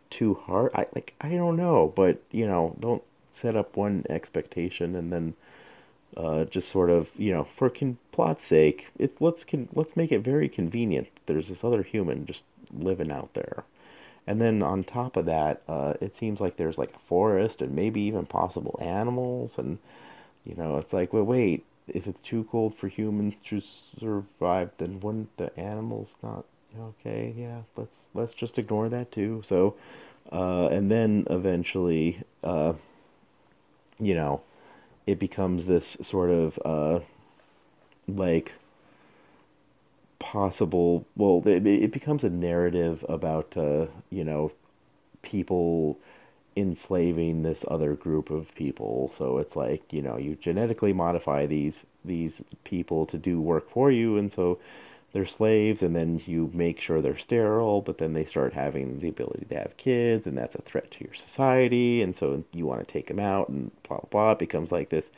too 0.10 0.36
hard? 0.36 0.72
I 0.74 0.88
like 0.96 1.14
I 1.20 1.30
don't 1.32 1.58
know, 1.58 1.92
but 1.96 2.22
you 2.32 2.48
know 2.48 2.76
don't 2.80 3.04
set 3.32 3.56
up 3.56 3.76
one 3.76 4.06
expectation 4.10 4.96
and 4.96 5.12
then 5.12 5.34
uh, 6.16 6.46
just 6.46 6.70
sort 6.70 6.90
of 6.90 7.10
you 7.18 7.34
know 7.34 7.44
for 7.44 7.70
con- 7.70 7.98
plot's 8.14 8.46
sake 8.46 8.88
it 8.98 9.14
let's 9.20 9.44
con- 9.44 9.68
let's 9.74 9.98
make 9.98 10.12
it 10.14 10.20
very 10.20 10.48
convenient 10.48 11.08
there's 11.26 11.50
this 11.50 11.64
other 11.64 11.84
human 11.84 12.26
just 12.26 12.44
living 12.74 13.12
out 13.12 13.34
there 13.34 13.66
and 14.26 14.42
then 14.42 14.64
on 14.64 14.84
top 14.84 15.18
of 15.18 15.26
that 15.26 15.62
uh, 15.68 15.94
it 16.00 16.16
seems 16.16 16.40
like 16.40 16.56
there's 16.56 16.78
like 16.78 16.94
a 16.96 17.00
forest 17.00 17.62
and 17.62 17.76
maybe 17.76 18.00
even 18.00 18.26
possible 18.26 18.80
animals 18.82 19.58
and 19.58 19.78
you 20.46 20.56
know 20.56 20.78
it's 20.78 20.94
like 20.94 21.12
well 21.12 21.24
wait 21.24 21.66
if 21.88 22.08
it's 22.08 22.20
too 22.28 22.44
cold 22.52 22.76
for 22.76 22.88
humans 22.88 23.36
to 23.46 23.62
survive 24.00 24.72
then 24.78 25.00
wouldn't 25.00 25.36
the 25.38 25.58
animals 25.60 26.16
not 26.24 26.46
okay 26.80 27.34
yeah 27.38 27.62
let's 27.78 28.00
let's 28.14 28.34
just 28.34 28.58
ignore 28.58 28.90
that 28.90 29.12
too. 29.12 29.44
So 29.46 29.76
uh, 30.32 30.68
and 30.68 30.90
then 30.90 31.26
eventually 31.30 32.22
uh, 32.44 32.74
you 34.00 34.16
know 34.16 34.42
it 35.06 35.20
becomes 35.20 35.66
this 35.66 35.98
sort 36.02 36.32
of 36.32 36.60
uh, 36.66 37.00
like 38.08 38.52
possible 40.20 41.06
well 41.16 41.44
it, 41.46 41.66
it 41.66 41.92
becomes 41.92 42.24
a 42.24 42.30
narrative 42.30 43.06
about 43.08 43.56
uh, 43.56 43.86
you 44.10 44.24
know 44.24 44.52
people 45.22 45.98
enslaving 46.56 47.44
this 47.44 47.66
other 47.68 47.96
group 47.96 48.30
of 48.30 48.54
people. 48.56 49.12
So 49.18 49.38
it's 49.40 49.56
like 49.56 49.92
you 49.92 50.02
know 50.02 50.18
you 50.18 50.36
genetically 50.36 50.94
modify 50.94 51.46
these 51.46 51.84
these 52.04 52.44
people 52.64 53.06
to 53.08 53.18
do 53.18 53.42
work 53.42 53.70
for 53.70 53.92
you 53.92 54.18
and 54.18 54.32
so 54.32 54.60
they're 55.12 55.26
slaves 55.26 55.82
and 55.82 55.96
then 55.96 56.22
you 56.26 56.52
make 56.54 56.80
sure 56.80 57.02
they're 57.02 57.18
sterile 57.18 57.82
but 57.82 57.98
then 57.98 58.14
they 58.14 58.26
start 58.26 58.54
having 58.54 59.00
the 59.00 59.08
ability 59.08 59.46
to 59.46 59.56
have 59.56 59.76
kids 59.78 60.28
and 60.28 60.38
that's 60.38 60.56
a 60.56 60.62
threat 60.62 60.92
to 60.92 61.04
your 61.04 61.14
society 61.14 62.02
and 62.02 62.16
so 62.16 62.44
you 62.54 62.66
want 62.66 62.86
to 62.86 62.92
take 62.92 63.08
them 63.08 63.20
out 63.20 63.50
and 63.50 63.72
blah 63.84 63.98
blah 63.98 64.10
blah. 64.10 64.32
It 64.32 64.40
becomes 64.40 64.72
like 64.72 64.90
this 64.90 65.10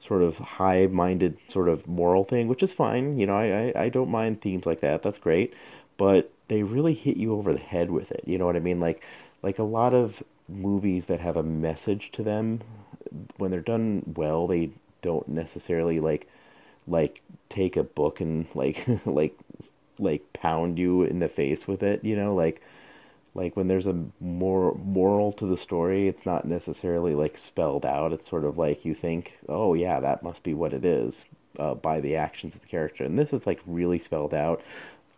sort 0.00 0.22
of 0.22 0.36
high 0.36 0.86
minded 0.86 1.38
sort 1.48 1.68
of 1.68 1.86
moral 1.88 2.24
thing 2.24 2.48
which 2.48 2.62
is 2.62 2.72
fine. 2.72 3.18
You 3.18 3.26
know 3.26 3.36
I, 3.36 3.72
I 3.74 3.84
i 3.84 3.88
don't 3.88 4.10
mind 4.10 4.40
themes 4.40 4.66
like 4.66 4.80
that. 4.80 5.02
That's 5.02 5.18
great. 5.18 5.54
But 5.96 6.30
they 6.48 6.62
really 6.62 6.94
hit 6.94 7.16
you 7.16 7.34
over 7.34 7.52
the 7.52 7.58
head 7.58 7.90
with 7.90 8.12
it. 8.12 8.22
You 8.26 8.38
know 8.38 8.46
what 8.46 8.56
i 8.56 8.60
mean? 8.60 8.80
Like 8.80 9.02
like 9.42 9.58
a 9.58 9.64
lot 9.64 9.94
of 9.94 10.22
movies 10.48 11.06
that 11.06 11.20
have 11.20 11.36
a 11.36 11.42
message 11.42 12.10
to 12.12 12.22
them 12.22 12.60
when 13.36 13.50
they're 13.50 13.60
done 13.60 14.02
well 14.16 14.46
they 14.46 14.70
don't 15.02 15.28
necessarily 15.28 16.00
like 16.00 16.28
like 16.88 17.20
take 17.48 17.76
a 17.76 17.82
book 17.82 18.20
and 18.20 18.46
like 18.54 18.86
like 19.06 19.36
like 19.98 20.32
pound 20.32 20.78
you 20.78 21.02
in 21.02 21.18
the 21.18 21.28
face 21.28 21.66
with 21.66 21.82
it, 21.82 22.04
you 22.04 22.16
know, 22.16 22.34
like 22.34 22.60
like 23.34 23.56
when 23.56 23.68
there's 23.68 23.86
a 23.86 24.04
more 24.20 24.74
moral 24.76 25.32
to 25.32 25.46
the 25.46 25.58
story, 25.58 26.08
it's 26.08 26.24
not 26.24 26.46
necessarily 26.46 27.14
like 27.14 27.36
spelled 27.36 27.84
out. 27.84 28.12
It's 28.12 28.28
sort 28.28 28.44
of 28.44 28.56
like 28.56 28.84
you 28.84 28.94
think, 28.94 29.34
oh 29.48 29.74
yeah, 29.74 30.00
that 30.00 30.22
must 30.22 30.42
be 30.42 30.54
what 30.54 30.72
it 30.72 30.84
is 30.84 31.24
uh, 31.58 31.74
by 31.74 32.00
the 32.00 32.16
actions 32.16 32.54
of 32.54 32.62
the 32.62 32.66
character. 32.66 33.04
And 33.04 33.18
this 33.18 33.32
is 33.32 33.46
like 33.46 33.60
really 33.66 33.98
spelled 33.98 34.34
out, 34.34 34.62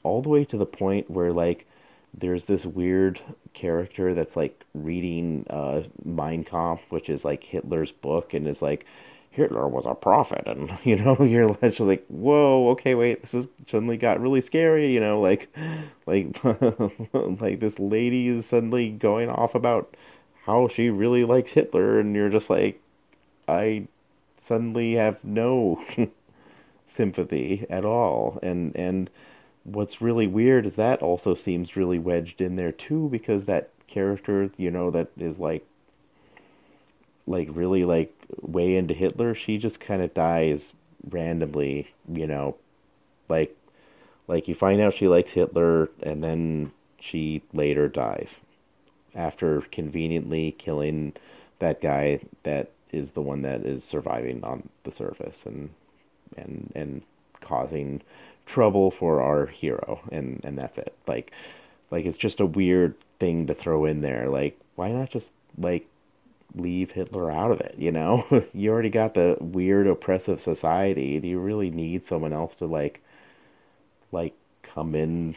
all 0.02 0.22
the 0.22 0.28
way 0.28 0.44
to 0.46 0.56
the 0.56 0.66
point 0.66 1.10
where 1.10 1.32
like 1.32 1.66
there's 2.14 2.44
this 2.44 2.64
weird 2.64 3.20
character 3.54 4.14
that's 4.14 4.36
like 4.36 4.64
reading 4.74 5.46
uh, 5.50 5.82
Mein 6.04 6.44
Kampf, 6.44 6.82
which 6.90 7.08
is 7.08 7.24
like 7.24 7.44
Hitler's 7.44 7.92
book, 7.92 8.34
and 8.34 8.46
is 8.46 8.62
like 8.62 8.86
Hitler 9.30 9.68
was 9.68 9.86
a 9.86 9.94
prophet, 9.94 10.44
and 10.46 10.76
you 10.84 10.96
know, 10.96 11.16
you're 11.20 11.54
just 11.62 11.80
like, 11.80 12.04
whoa, 12.08 12.70
okay, 12.70 12.94
wait, 12.94 13.22
this 13.22 13.34
is 13.34 13.46
suddenly 13.66 13.96
got 13.96 14.20
really 14.20 14.40
scary, 14.40 14.92
you 14.92 15.00
know, 15.00 15.20
like, 15.20 15.48
like, 16.06 16.36
like 17.40 17.60
this 17.60 17.78
lady 17.78 18.28
is 18.28 18.46
suddenly 18.46 18.90
going 18.90 19.28
off 19.28 19.54
about 19.54 19.94
how 20.44 20.68
she 20.68 20.90
really 20.90 21.24
likes 21.24 21.52
Hitler, 21.52 22.00
and 22.00 22.14
you're 22.14 22.30
just 22.30 22.50
like, 22.50 22.80
I 23.46 23.86
suddenly 24.42 24.94
have 24.94 25.22
no 25.22 25.82
sympathy 26.88 27.66
at 27.70 27.84
all, 27.84 28.38
and 28.42 28.74
and 28.74 29.10
what's 29.64 30.00
really 30.00 30.26
weird 30.26 30.66
is 30.66 30.76
that 30.76 31.02
also 31.02 31.34
seems 31.34 31.76
really 31.76 31.98
wedged 31.98 32.40
in 32.40 32.56
there 32.56 32.72
too 32.72 33.08
because 33.10 33.44
that 33.44 33.70
character, 33.86 34.50
you 34.56 34.70
know, 34.70 34.90
that 34.90 35.08
is 35.18 35.38
like 35.38 35.64
like 37.26 37.48
really 37.52 37.84
like 37.84 38.14
way 38.40 38.76
into 38.76 38.94
Hitler, 38.94 39.34
she 39.34 39.58
just 39.58 39.80
kind 39.80 40.02
of 40.02 40.14
dies 40.14 40.72
randomly, 41.10 41.92
you 42.12 42.26
know, 42.26 42.56
like 43.28 43.54
like 44.26 44.48
you 44.48 44.54
find 44.54 44.80
out 44.80 44.94
she 44.94 45.08
likes 45.08 45.32
Hitler 45.32 45.90
and 46.02 46.22
then 46.22 46.72
she 47.00 47.42
later 47.52 47.88
dies 47.88 48.40
after 49.14 49.62
conveniently 49.72 50.52
killing 50.52 51.12
that 51.58 51.80
guy 51.80 52.20
that 52.42 52.70
is 52.92 53.10
the 53.12 53.20
one 53.20 53.42
that 53.42 53.62
is 53.64 53.84
surviving 53.84 54.42
on 54.44 54.68
the 54.84 54.92
surface 54.92 55.44
and 55.44 55.70
and 56.36 56.72
and 56.74 57.02
causing 57.40 58.00
trouble 58.48 58.90
for 58.90 59.22
our 59.22 59.46
hero 59.46 60.00
and 60.10 60.40
and 60.42 60.58
that's 60.58 60.78
it 60.78 60.94
like 61.06 61.30
like 61.90 62.06
it's 62.06 62.18
just 62.18 62.40
a 62.40 62.46
weird 62.46 62.94
thing 63.20 63.46
to 63.46 63.54
throw 63.54 63.84
in 63.84 64.00
there 64.00 64.28
like 64.28 64.58
why 64.74 64.90
not 64.90 65.10
just 65.10 65.30
like 65.58 65.86
leave 66.54 66.90
Hitler 66.90 67.30
out 67.30 67.50
of 67.50 67.60
it, 67.60 67.74
you 67.78 67.92
know? 67.92 68.24
you 68.54 68.70
already 68.70 68.90
got 68.90 69.14
the 69.14 69.36
weird 69.40 69.86
oppressive 69.86 70.40
society. 70.40 71.18
Do 71.20 71.28
you 71.28 71.38
really 71.38 71.70
need 71.70 72.04
someone 72.04 72.32
else 72.32 72.54
to 72.56 72.66
like 72.66 73.00
like 74.12 74.34
come 74.62 74.94
in 74.94 75.36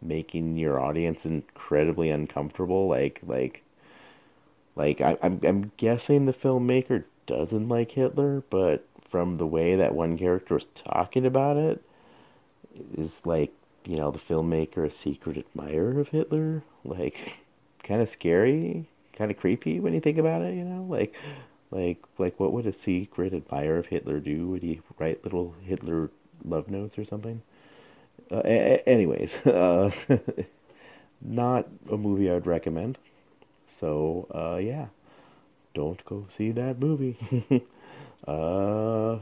making 0.00 0.56
your 0.56 0.80
audience 0.80 1.26
incredibly 1.26 2.10
uncomfortable? 2.10 2.88
Like 2.88 3.20
like 3.26 3.62
like 4.76 5.00
I, 5.00 5.18
I'm 5.22 5.40
I'm 5.42 5.72
guessing 5.76 6.26
the 6.26 6.32
filmmaker 6.32 7.04
doesn't 7.26 7.68
like 7.68 7.92
Hitler, 7.92 8.42
but 8.50 8.84
from 9.10 9.38
the 9.38 9.46
way 9.46 9.76
that 9.76 9.94
one 9.94 10.18
character 10.18 10.54
was 10.54 10.66
talking 10.74 11.26
about 11.26 11.56
it, 11.56 11.82
is 12.96 13.20
like 13.24 13.52
you 13.84 13.96
know 13.96 14.10
the 14.10 14.18
filmmaker 14.18 14.86
a 14.86 14.90
secret 14.90 15.36
admirer 15.38 16.00
of 16.00 16.08
Hitler? 16.08 16.62
Like 16.84 17.34
kind 17.82 18.02
of 18.02 18.08
scary 18.08 18.86
kind 19.14 19.30
of 19.30 19.36
creepy 19.38 19.80
when 19.80 19.94
you 19.94 20.00
think 20.00 20.18
about 20.18 20.42
it. 20.42 20.54
You 20.54 20.64
know, 20.64 20.84
like 20.88 21.14
like 21.70 21.98
like 22.18 22.38
what 22.40 22.52
would 22.52 22.66
a 22.66 22.72
secret 22.72 23.34
admirer 23.34 23.78
of 23.78 23.86
Hitler 23.86 24.20
do? 24.20 24.48
Would 24.48 24.62
he 24.62 24.80
write 24.98 25.24
little 25.24 25.54
Hitler 25.64 26.10
love 26.44 26.68
notes 26.70 26.98
or 26.98 27.04
something? 27.04 27.42
Uh, 28.30 28.42
a- 28.44 28.88
anyways, 28.88 29.36
uh, 29.46 29.90
not 31.20 31.66
a 31.90 31.96
movie 31.96 32.30
I 32.30 32.34
would 32.34 32.46
recommend. 32.46 32.98
So 33.80 34.28
uh, 34.34 34.58
yeah, 34.58 34.86
don't 35.74 36.04
go 36.06 36.26
see 36.36 36.52
that 36.52 36.80
movie. 36.80 37.16
uh, 38.28 39.18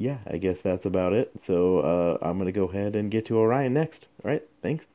yeah, 0.00 0.16
I 0.26 0.38
guess 0.38 0.62
that's 0.62 0.86
about 0.86 1.12
it. 1.12 1.30
So 1.38 1.80
uh, 1.80 2.26
I'm 2.26 2.38
gonna 2.38 2.52
go 2.52 2.64
ahead 2.64 2.96
and 2.96 3.10
get 3.10 3.26
to 3.26 3.38
Orion 3.38 3.74
next. 3.74 4.06
All 4.24 4.30
right, 4.30 4.42
thanks. 4.62 4.86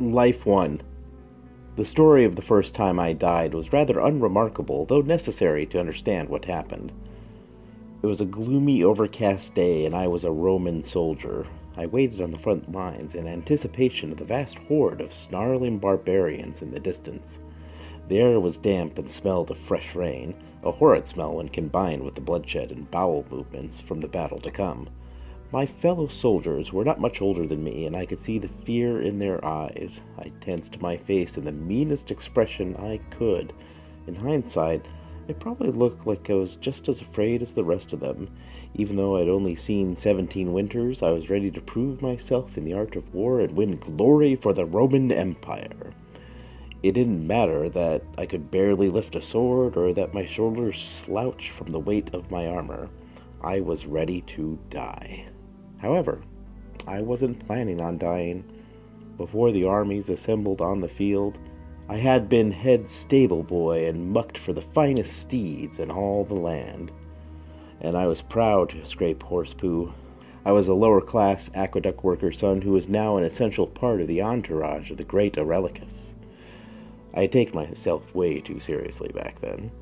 Life 0.00 0.44
1. 0.44 0.82
The 1.76 1.84
story 1.84 2.24
of 2.24 2.34
the 2.34 2.42
first 2.42 2.74
time 2.74 2.98
I 2.98 3.12
died 3.12 3.54
was 3.54 3.72
rather 3.72 4.00
unremarkable, 4.00 4.86
though 4.86 5.02
necessary 5.02 5.66
to 5.66 5.78
understand 5.78 6.28
what 6.28 6.46
happened. 6.46 6.92
It 8.02 8.06
was 8.06 8.22
a 8.22 8.24
gloomy, 8.24 8.82
overcast 8.82 9.54
day, 9.54 9.84
and 9.84 9.94
I 9.94 10.08
was 10.08 10.24
a 10.24 10.30
Roman 10.30 10.82
soldier. 10.82 11.46
I 11.76 11.84
waited 11.84 12.22
on 12.22 12.30
the 12.30 12.38
front 12.38 12.72
lines 12.72 13.14
in 13.14 13.26
anticipation 13.26 14.10
of 14.10 14.16
the 14.16 14.24
vast 14.24 14.56
horde 14.56 15.02
of 15.02 15.12
snarling 15.12 15.76
barbarians 15.76 16.62
in 16.62 16.70
the 16.70 16.80
distance. 16.80 17.38
The 18.08 18.18
air 18.18 18.40
was 18.40 18.56
damp 18.56 18.98
and 18.98 19.10
smelled 19.10 19.50
of 19.50 19.58
fresh 19.58 19.94
rain, 19.94 20.34
a 20.62 20.70
horrid 20.70 21.08
smell 21.08 21.34
when 21.34 21.50
combined 21.50 22.02
with 22.02 22.14
the 22.14 22.22
bloodshed 22.22 22.72
and 22.72 22.90
bowel 22.90 23.26
movements 23.30 23.82
from 23.82 24.00
the 24.00 24.08
battle 24.08 24.40
to 24.40 24.50
come. 24.50 24.88
My 25.52 25.66
fellow 25.66 26.06
soldiers 26.06 26.72
were 26.72 26.86
not 26.86 27.00
much 27.00 27.20
older 27.20 27.46
than 27.46 27.62
me, 27.62 27.84
and 27.84 27.94
I 27.94 28.06
could 28.06 28.22
see 28.22 28.38
the 28.38 28.48
fear 28.64 29.02
in 29.02 29.18
their 29.18 29.44
eyes. 29.44 30.00
I 30.18 30.32
tensed 30.40 30.80
my 30.80 30.96
face 30.96 31.36
in 31.36 31.44
the 31.44 31.52
meanest 31.52 32.10
expression 32.10 32.76
I 32.76 32.98
could. 33.10 33.52
In 34.06 34.14
hindsight, 34.14 34.86
it 35.30 35.38
probably 35.38 35.70
looked 35.70 36.06
like 36.06 36.28
I 36.28 36.34
was 36.34 36.56
just 36.56 36.88
as 36.88 37.00
afraid 37.00 37.40
as 37.40 37.54
the 37.54 37.62
rest 37.62 37.92
of 37.92 38.00
them. 38.00 38.28
Even 38.74 38.96
though 38.96 39.16
I'd 39.16 39.28
only 39.28 39.54
seen 39.54 39.96
seventeen 39.96 40.52
winters, 40.52 41.02
I 41.02 41.10
was 41.10 41.30
ready 41.30 41.52
to 41.52 41.60
prove 41.60 42.02
myself 42.02 42.58
in 42.58 42.64
the 42.64 42.72
art 42.72 42.96
of 42.96 43.14
war 43.14 43.40
and 43.40 43.56
win 43.56 43.78
glory 43.78 44.34
for 44.34 44.52
the 44.52 44.66
Roman 44.66 45.12
Empire. 45.12 45.92
It 46.82 46.92
didn't 46.92 47.26
matter 47.26 47.68
that 47.68 48.02
I 48.18 48.26
could 48.26 48.50
barely 48.50 48.88
lift 48.88 49.14
a 49.14 49.20
sword 49.20 49.76
or 49.76 49.92
that 49.94 50.14
my 50.14 50.26
shoulders 50.26 50.82
slouched 50.82 51.50
from 51.50 51.70
the 51.70 51.78
weight 51.78 52.12
of 52.12 52.30
my 52.30 52.46
armor. 52.46 52.88
I 53.40 53.60
was 53.60 53.86
ready 53.86 54.22
to 54.22 54.58
die. 54.68 55.26
However, 55.78 56.22
I 56.86 57.02
wasn't 57.02 57.46
planning 57.46 57.80
on 57.80 57.98
dying. 57.98 58.44
Before 59.16 59.52
the 59.52 59.64
armies 59.64 60.08
assembled 60.08 60.60
on 60.60 60.80
the 60.80 60.88
field, 60.88 61.38
I 61.90 61.96
had 61.96 62.28
been 62.28 62.52
head 62.52 62.88
stable 62.88 63.42
boy 63.42 63.88
and 63.88 64.12
mucked 64.12 64.38
for 64.38 64.52
the 64.52 64.62
finest 64.62 65.16
steeds 65.16 65.80
in 65.80 65.90
all 65.90 66.24
the 66.24 66.36
land. 66.36 66.92
And 67.80 67.96
I 67.96 68.06
was 68.06 68.22
proud 68.22 68.68
to 68.68 68.86
scrape 68.86 69.24
horse 69.24 69.54
poo. 69.54 69.92
I 70.44 70.52
was 70.52 70.68
a 70.68 70.72
lower 70.72 71.00
class 71.00 71.50
aqueduct 71.52 72.04
worker 72.04 72.30
son 72.30 72.62
who 72.62 72.70
was 72.70 72.88
now 72.88 73.16
an 73.16 73.24
essential 73.24 73.66
part 73.66 74.00
of 74.00 74.06
the 74.06 74.22
entourage 74.22 74.92
of 74.92 74.98
the 74.98 75.04
great 75.04 75.36
Aurelius. 75.36 76.14
I 77.12 77.22
had 77.22 77.32
taken 77.32 77.56
myself 77.56 78.14
way 78.14 78.40
too 78.40 78.60
seriously 78.60 79.10
back 79.12 79.40
then. 79.40 79.72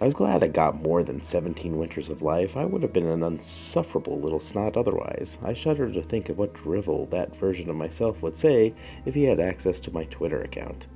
I 0.00 0.06
was 0.06 0.14
glad 0.14 0.42
I 0.42 0.48
got 0.48 0.82
more 0.82 1.04
than 1.04 1.20
seventeen 1.20 1.78
winters 1.78 2.10
of 2.10 2.22
life. 2.22 2.56
I 2.56 2.64
would 2.64 2.82
have 2.82 2.92
been 2.92 3.06
an 3.06 3.22
unsufferable 3.22 4.18
little 4.18 4.40
snot 4.40 4.76
otherwise. 4.76 5.38
I 5.44 5.54
shudder 5.54 5.92
to 5.92 6.02
think 6.02 6.28
of 6.28 6.38
what 6.38 6.54
drivel 6.54 7.06
that 7.12 7.36
version 7.36 7.70
of 7.70 7.76
myself 7.76 8.20
would 8.20 8.36
say 8.36 8.74
if 9.06 9.14
he 9.14 9.22
had 9.22 9.38
access 9.38 9.78
to 9.82 9.92
my 9.92 10.02
Twitter 10.06 10.42
account. 10.42 10.88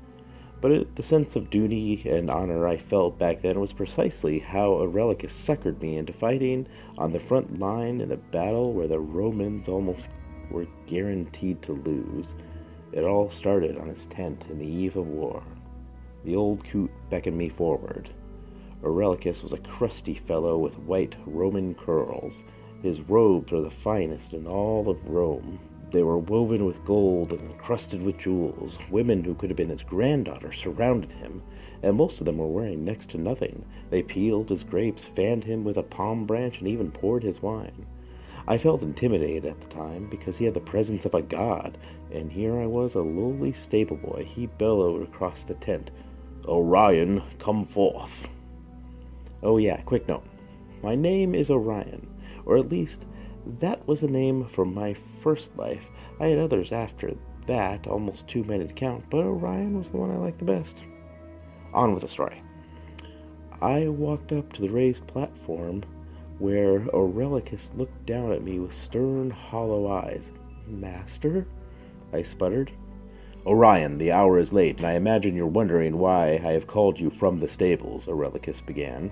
But 0.61 0.73
it, 0.73 0.97
the 0.97 1.05
sense 1.05 1.37
of 1.37 1.51
duty 1.51 2.03
and 2.05 2.29
honor 2.29 2.67
I 2.67 2.77
felt 2.77 3.19
back 3.19 3.43
then 3.43 3.61
was 3.61 3.73
precisely 3.73 4.41
how 4.41 4.75
Aurelius 4.75 5.33
suckered 5.33 5.81
me 5.81 5.97
into 5.97 6.13
fighting 6.13 6.67
on 6.97 7.13
the 7.13 7.21
front 7.21 7.61
line 7.61 8.01
in 8.01 8.11
a 8.11 8.17
battle 8.17 8.73
where 8.73 8.89
the 8.89 8.99
Romans 8.99 9.69
almost 9.69 10.09
were 10.51 10.67
guaranteed 10.87 11.63
to 11.63 11.75
lose. 11.75 12.35
It 12.91 13.05
all 13.05 13.31
started 13.31 13.79
on 13.79 13.89
his 13.89 14.07
tent 14.07 14.47
in 14.51 14.59
the 14.59 14.67
eve 14.67 14.97
of 14.97 15.07
war. 15.07 15.45
The 16.25 16.35
old 16.35 16.65
coot 16.65 16.91
beckoned 17.09 17.39
me 17.39 17.49
forward. 17.49 18.09
Aurelius 18.83 19.43
was 19.43 19.53
a 19.53 19.59
crusty 19.59 20.15
fellow 20.15 20.59
with 20.59 20.79
white 20.81 21.15
Roman 21.27 21.75
curls. 21.75 22.43
His 22.83 23.01
robes 23.03 23.53
were 23.53 23.61
the 23.61 23.71
finest 23.71 24.33
in 24.33 24.47
all 24.47 24.89
of 24.89 25.09
Rome. 25.09 25.61
They 25.91 26.03
were 26.03 26.19
woven 26.19 26.67
with 26.67 26.85
gold 26.85 27.33
and 27.33 27.41
encrusted 27.51 28.03
with 28.03 28.19
jewels. 28.19 28.79
Women 28.91 29.25
who 29.25 29.35
could 29.35 29.49
have 29.49 29.57
been 29.57 29.71
his 29.71 29.83
granddaughter 29.83 30.53
surrounded 30.53 31.13
him, 31.13 31.43
and 31.83 31.97
most 31.97 32.21
of 32.21 32.27
them 32.27 32.37
were 32.37 32.47
wearing 32.47 32.85
next 32.85 33.11
to 33.11 33.19
nothing. 33.19 33.65
They 33.89 34.03
peeled 34.03 34.51
his 34.51 34.65
grapes, 34.65 35.07
fanned 35.07 35.45
him 35.45 35.65
with 35.65 35.79
a 35.79 35.83
palm 35.83 36.27
branch, 36.27 36.59
and 36.59 36.69
even 36.69 36.91
poured 36.91 37.23
his 37.23 37.41
wine. 37.41 37.87
I 38.47 38.59
felt 38.59 38.83
intimidated 38.83 39.47
at 39.47 39.61
the 39.61 39.69
time 39.69 40.09
because 40.11 40.37
he 40.37 40.45
had 40.45 40.55
the 40.55 40.61
presence 40.61 41.07
of 41.07 41.15
a 41.15 41.23
god, 41.23 41.79
and 42.11 42.31
here 42.31 42.59
I 42.59 42.67
was 42.67 42.95
a 42.95 43.01
lowly 43.01 43.53
stable 43.53 43.97
boy. 43.97 44.27
He 44.29 44.47
bellowed 44.47 45.03
across 45.03 45.45
the 45.45 45.55
tent, 45.55 45.91
Orion, 46.47 47.23
come 47.39 47.67
forth. 47.67 48.29
Oh, 49.43 49.57
yeah, 49.57 49.81
quick 49.83 50.09
note. 50.09 50.25
My 50.83 50.95
name 50.95 51.35
is 51.35 51.51
Orion, 51.51 52.07
or 52.45 52.57
at 52.57 52.69
least 52.69 53.05
that 53.61 53.87
was 53.87 54.01
the 54.01 54.09
name 54.09 54.47
for 54.47 54.65
my 54.65 54.95
first 55.23 55.57
life. 55.57 55.83
I 56.21 56.27
had 56.29 56.39
others 56.39 56.73
after 56.73 57.15
that, 57.47 57.87
almost 57.87 58.29
too 58.29 58.45
many 58.45 58.67
to 58.67 58.73
count, 58.75 59.05
but 59.11 59.25
Orion 59.25 59.79
was 59.79 59.91
the 59.91 59.97
one 59.97 60.11
I 60.11 60.17
liked 60.17 60.39
the 60.39 60.45
best. 60.45 60.85
On 61.73 61.93
with 61.93 62.03
the 62.03 62.09
story. 62.09 62.43
I 63.61 63.89
walked 63.89 64.33
up 64.33 64.53
to 64.53 64.63
the 64.63 64.71
raised 64.71 65.07
platform 65.07 65.83
where 66.39 66.87
Aurelius 66.95 67.71
looked 67.75 68.07
down 68.07 68.33
at 68.33 68.45
me 68.45 68.61
with 68.61 68.77
stern, 68.77 69.31
hollow 69.31 69.91
eyes. 69.91 70.31
Master? 70.67 71.47
I 72.13 72.23
sputtered. 72.23 72.71
Orion, 73.47 73.99
the 73.99 74.13
hour 74.13 74.39
is 74.39 74.53
late, 74.53 74.79
and 74.79 74.87
I 74.87 74.93
imagine 74.93 75.35
you're 75.35 75.47
wondering 75.47 75.99
why 75.99 76.41
I 76.45 76.53
have 76.53 76.67
called 76.67 77.01
you 77.01 77.11
from 77.11 77.41
the 77.41 77.49
stables, 77.49 78.07
Aurelius 78.07 78.61
began. 78.61 79.11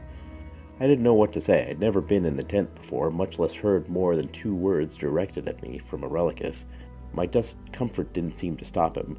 I 0.79 0.87
didn't 0.87 1.05
know 1.05 1.15
what 1.15 1.33
to 1.33 1.41
say. 1.41 1.67
I'd 1.71 1.81
never 1.81 2.03
been 2.03 2.27
in 2.27 2.37
the 2.37 2.45
tent 2.45 2.75
before, 2.75 3.11
much 3.11 3.39
less 3.39 3.55
heard 3.55 3.89
more 3.89 4.15
than 4.15 4.29
two 4.29 4.55
words 4.55 4.95
directed 4.95 5.49
at 5.49 5.63
me 5.63 5.81
from 5.89 6.05
Aurelius. 6.05 6.67
My 7.15 7.25
discomfort 7.25 8.13
didn't 8.13 8.39
seem 8.39 8.59
to 8.59 8.65
stop 8.67 8.95
him. 8.95 9.19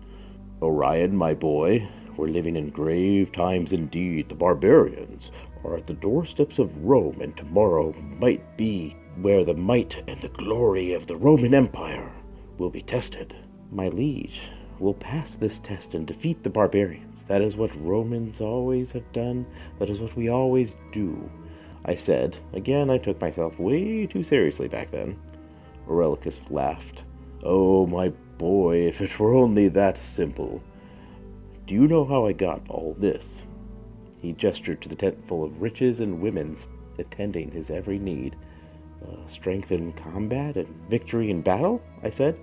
Orion, 0.62 1.16
my 1.16 1.34
boy, 1.34 1.88
we're 2.16 2.28
living 2.28 2.56
in 2.56 2.70
grave 2.70 3.32
times 3.32 3.74
indeed. 3.74 4.30
The 4.30 4.36
barbarians 4.36 5.32
are 5.64 5.78
at 5.78 5.88
the 5.88 5.96
doorsteps 5.96 6.60
of 6.60 6.86
Rome, 6.86 7.22
and 7.22 7.36
tomorrow 7.36 7.92
might 8.20 8.56
be 8.56 8.96
where 9.22 9.44
the 9.44 9.56
might 9.56 10.04
and 10.08 10.22
the 10.22 10.30
glory 10.30 10.94
of 10.94 11.08
the 11.08 11.16
Roman 11.16 11.56
Empire 11.56 12.12
will 12.60 12.70
be 12.70 12.84
tested. 12.84 13.36
My 13.72 13.88
liege, 13.88 14.42
we'll 14.78 14.94
pass 14.94 15.34
this 15.34 15.60
test 15.60 15.96
and 15.96 16.06
defeat 16.06 16.44
the 16.44 16.52
barbarians. 16.52 17.24
That 17.24 17.42
is 17.42 17.56
what 17.56 17.76
Romans 17.84 18.42
always 18.42 18.92
have 18.92 19.12
done. 19.12 19.48
That 19.80 19.90
is 19.90 20.00
what 20.00 20.16
we 20.16 20.30
always 20.30 20.76
do. 20.92 21.30
I 21.88 21.96
said. 21.96 22.38
Again, 22.54 22.90
I 22.90 22.98
took 22.98 23.20
myself 23.22 23.58
way 23.58 24.06
too 24.06 24.24
seriously 24.24 24.68
back 24.68 24.92
then. 24.92 25.18
Aurelius 25.90 26.40
laughed. 26.50 27.04
Oh, 27.44 27.88
my 27.88 28.10
boy, 28.38 28.88
if 28.88 29.02
it 29.02 29.18
were 29.18 29.34
only 29.34 29.70
that 29.70 30.04
simple. 30.04 30.62
Do 31.66 31.74
you 31.74 31.88
know 31.88 32.04
how 32.04 32.26
I 32.26 32.34
got 32.34 32.62
all 32.70 32.96
this? 33.00 33.46
He 34.22 34.34
gestured 34.34 34.82
to 34.82 34.90
the 34.90 34.96
tent 34.96 35.18
full 35.28 35.44
of 35.44 35.62
riches 35.62 36.00
and 36.02 36.22
women 36.22 36.58
attending 36.98 37.52
his 37.52 37.70
every 37.70 38.00
need. 38.00 38.36
Uh, 39.02 39.28
strength 39.28 39.72
in 39.72 39.94
combat 39.94 40.58
and 40.58 40.68
victory 40.90 41.30
in 41.30 41.42
battle? 41.42 41.82
I 42.04 42.10
said. 42.10 42.38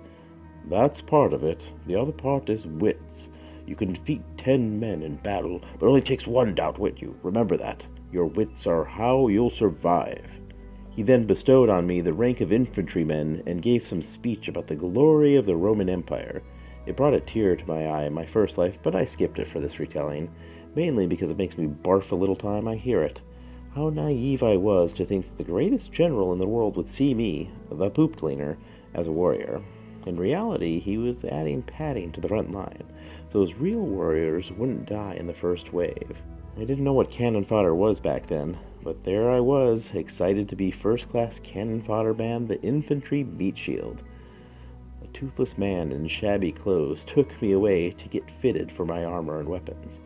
That's 0.69 1.01
part 1.01 1.33
of 1.33 1.43
it. 1.43 1.61
The 1.85 1.95
other 1.95 2.11
part 2.11 2.49
is 2.49 2.65
wits. 2.65 3.29
You 3.67 3.75
can 3.75 3.93
defeat 3.93 4.21
ten 4.37 4.79
men 4.79 5.03
in 5.03 5.17
battle, 5.17 5.61
but 5.79 5.87
only 5.87 6.01
takes 6.01 6.25
one 6.25 6.55
to 6.55 6.63
outwit 6.63 7.01
you. 7.01 7.15
Remember 7.21 7.57
that. 7.57 7.85
Your 8.15 8.27
wits 8.27 8.65
are 8.65 8.85
how 8.85 9.27
you'll 9.27 9.49
survive. 9.49 10.25
He 10.89 11.03
then 11.03 11.27
bestowed 11.27 11.67
on 11.67 11.85
me 11.85 11.99
the 11.99 12.13
rank 12.13 12.39
of 12.39 12.53
infantryman 12.53 13.43
and 13.45 13.61
gave 13.61 13.85
some 13.85 14.01
speech 14.01 14.47
about 14.47 14.67
the 14.67 14.75
glory 14.77 15.35
of 15.35 15.45
the 15.45 15.57
Roman 15.57 15.89
Empire. 15.89 16.41
It 16.85 16.95
brought 16.95 17.13
a 17.13 17.19
tear 17.19 17.57
to 17.57 17.67
my 17.67 17.87
eye 17.87 18.05
in 18.05 18.13
my 18.13 18.25
first 18.25 18.57
life, 18.57 18.77
but 18.81 18.95
I 18.95 19.03
skipped 19.03 19.37
it 19.37 19.49
for 19.49 19.59
this 19.59 19.79
retelling, 19.79 20.31
mainly 20.75 21.07
because 21.07 21.29
it 21.29 21.37
makes 21.37 21.57
me 21.57 21.67
barf 21.67 22.11
a 22.11 22.15
little 22.15 22.37
time 22.37 22.69
I 22.69 22.77
hear 22.77 23.03
it. 23.03 23.19
How 23.73 23.89
naive 23.89 24.43
I 24.43 24.55
was 24.55 24.93
to 24.93 25.05
think 25.05 25.25
that 25.25 25.37
the 25.37 25.51
greatest 25.51 25.91
general 25.91 26.31
in 26.31 26.39
the 26.39 26.47
world 26.47 26.77
would 26.77 26.87
see 26.87 27.13
me, 27.13 27.51
the 27.69 27.89
poop 27.89 28.15
cleaner, 28.15 28.57
as 28.93 29.07
a 29.07 29.11
warrior. 29.11 29.61
In 30.05 30.15
reality, 30.15 30.79
he 30.79 30.97
was 30.97 31.25
adding 31.25 31.63
padding 31.63 32.13
to 32.13 32.21
the 32.21 32.29
front 32.29 32.53
line, 32.53 32.85
so 33.29 33.41
his 33.41 33.55
real 33.55 33.81
warriors 33.81 34.53
wouldn't 34.53 34.85
die 34.85 35.15
in 35.19 35.27
the 35.27 35.33
first 35.33 35.73
wave. 35.73 36.15
I 36.57 36.63
didn't 36.63 36.85
know 36.85 36.93
what 36.93 37.11
cannon 37.11 37.43
fodder 37.43 37.75
was 37.75 37.99
back 37.99 38.27
then, 38.27 38.57
but 38.81 39.03
there 39.03 39.29
I 39.29 39.41
was, 39.41 39.91
excited 39.93 40.47
to 40.47 40.55
be 40.55 40.71
first 40.71 41.09
class 41.09 41.37
cannon 41.41 41.81
fodder 41.81 42.13
man, 42.13 42.47
the 42.47 42.61
infantry 42.61 43.25
meat 43.25 43.57
shield. 43.57 44.01
A 45.03 45.07
toothless 45.07 45.57
man 45.57 45.91
in 45.91 46.07
shabby 46.07 46.53
clothes 46.53 47.03
took 47.03 47.41
me 47.41 47.51
away 47.51 47.91
to 47.91 48.07
get 48.07 48.31
fitted 48.39 48.71
for 48.71 48.85
my 48.85 49.03
armor 49.03 49.41
and 49.41 49.49
weapons. 49.49 49.99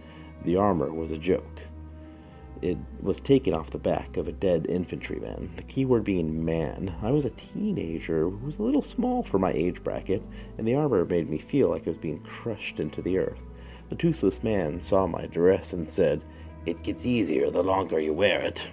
The 0.44 0.56
armor 0.56 0.92
was 0.92 1.12
a 1.12 1.20
joke. 1.20 1.60
It 2.64 2.80
was 3.00 3.20
taken 3.20 3.54
off 3.54 3.70
the 3.70 3.78
back 3.78 4.18
of 4.18 4.28
a 4.28 4.32
dead 4.32 4.66
infantryman, 4.66 5.52
the 5.56 5.62
keyword 5.62 6.04
being 6.04 6.44
man. 6.44 6.96
I 7.04 7.12
was 7.12 7.26
a 7.26 7.30
teenager 7.30 8.28
who 8.28 8.48
was 8.48 8.58
a 8.58 8.64
little 8.64 8.82
small 8.82 9.22
for 9.22 9.38
my 9.38 9.52
age 9.52 9.84
bracket, 9.84 10.24
and 10.58 10.68
the 10.68 10.74
armor 10.74 11.06
made 11.06 11.30
me 11.30 11.38
feel 11.38 11.70
like 11.70 11.86
I 11.86 11.92
was 11.92 12.00
being 12.00 12.22
crushed 12.24 12.80
into 12.80 13.04
the 13.04 13.20
earth. 13.20 13.40
The 13.90 13.96
toothless 13.96 14.44
man 14.44 14.82
saw 14.82 15.06
my 15.06 15.28
dress 15.28 15.74
and 15.74 15.88
said, 15.88 16.22
it 16.70 16.84
gets 16.84 17.08
easier 17.08 17.50
the 17.50 17.64
longer 17.64 18.00
you 18.00 18.14
wear 18.14 18.42
it. 18.42 18.64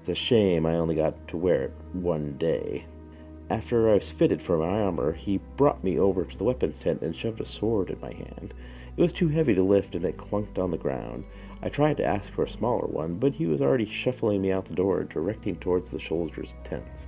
It's 0.00 0.08
a 0.08 0.14
shame 0.14 0.64
I 0.64 0.76
only 0.76 0.94
got 0.94 1.28
to 1.28 1.36
wear 1.36 1.64
it 1.64 1.72
one 1.92 2.38
day. 2.38 2.86
After 3.50 3.90
I 3.90 3.94
was 3.94 4.10
fitted 4.10 4.40
for 4.40 4.56
my 4.56 4.80
armor, 4.80 5.12
he 5.12 5.40
brought 5.58 5.84
me 5.84 5.98
over 5.98 6.24
to 6.24 6.38
the 6.38 6.44
weapons 6.44 6.80
tent 6.80 7.02
and 7.02 7.14
shoved 7.14 7.42
a 7.42 7.44
sword 7.44 7.90
in 7.90 8.00
my 8.00 8.12
hand. 8.14 8.54
It 8.96 9.02
was 9.02 9.12
too 9.12 9.28
heavy 9.28 9.54
to 9.54 9.62
lift 9.62 9.94
and 9.94 10.04
it 10.06 10.16
clunked 10.16 10.58
on 10.58 10.70
the 10.70 10.78
ground. 10.78 11.24
I 11.62 11.68
tried 11.68 11.98
to 11.98 12.06
ask 12.06 12.32
for 12.32 12.44
a 12.44 12.50
smaller 12.50 12.86
one, 12.86 13.16
but 13.16 13.34
he 13.34 13.44
was 13.44 13.60
already 13.60 13.86
shuffling 13.86 14.40
me 14.40 14.50
out 14.50 14.64
the 14.64 14.74
door, 14.74 15.04
directing 15.04 15.56
towards 15.56 15.90
the 15.90 16.00
soldiers' 16.00 16.54
tents. 16.64 17.06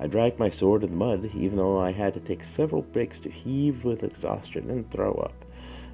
I 0.00 0.06
dragged 0.06 0.38
my 0.38 0.48
sword 0.48 0.84
in 0.84 0.90
the 0.90 0.96
mud, 0.96 1.30
even 1.34 1.58
though 1.58 1.78
I 1.78 1.92
had 1.92 2.14
to 2.14 2.20
take 2.20 2.44
several 2.44 2.80
breaks 2.80 3.20
to 3.20 3.30
heave 3.30 3.84
with 3.84 4.02
exhaustion 4.02 4.70
and 4.70 4.90
throw 4.90 5.12
up 5.12 5.45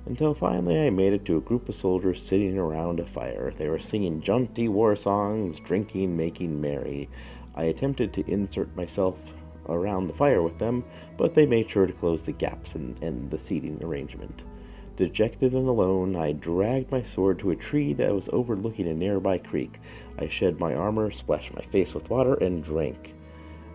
until 0.07 0.35
finally 0.35 0.79
I 0.79 0.91
made 0.91 1.13
it 1.13 1.25
to 1.27 1.37
a 1.37 1.41
group 1.41 1.69
of 1.69 1.75
soldiers 1.75 2.21
sitting 2.21 2.59
around 2.59 3.01
a 3.01 3.07
fire. 3.07 3.53
They 3.57 3.69
were 3.69 3.79
singing 3.79 4.21
jaunty 4.21 4.69
war 4.69 4.97
songs, 4.97 5.61
drinking, 5.61 6.17
making 6.17 6.61
merry. 6.61 7.09
I 7.55 7.65
attempted 7.65 8.13
to 8.15 8.31
insert 8.31 8.75
myself 8.75 9.33
around 9.69 10.09
the 10.09 10.15
fire 10.15 10.43
with 10.43 10.59
them, 10.59 10.85
but 11.17 11.35
they 11.35 11.47
made 11.47 11.71
sure 11.71 11.87
to 11.87 11.93
close 11.93 12.23
the 12.23 12.33
gaps 12.33 12.75
in, 12.75 13.29
the 13.31 13.39
seating 13.39 13.79
arrangement. 13.83 14.43
Dejected 14.97 15.55
and 15.55 15.69
alone, 15.69 16.17
I 16.17 16.33
dragged 16.33 16.91
my 16.91 17.03
sword 17.03 17.39
to 17.39 17.51
a 17.51 17.57
tree 17.57 17.93
that 17.95 18.15
was 18.15 18.29
overlooking 18.33 18.89
a 18.89 18.95
nearby 18.95 19.39
creek. 19.39 19.79
I 20.19 20.29
shed 20.29 20.59
my 20.61 20.75
armor, 20.75 21.11
splashed 21.11 21.55
my 21.55 21.63
face 21.63 21.95
with 21.95 22.11
water, 22.11 22.35
and 22.35 22.63
drank. 22.63 23.15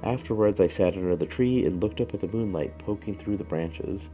Afterwards, 0.03 0.59
I 0.59 0.67
sat 0.67 0.95
under 0.95 1.15
the 1.15 1.25
tree 1.25 1.65
and 1.65 1.81
looked 1.81 2.01
up 2.01 2.13
at 2.13 2.21
the 2.21 2.27
moonlight 2.27 2.77
poking 2.77 3.15
through 3.17 3.37
the 3.37 3.43
branches. 3.43 4.09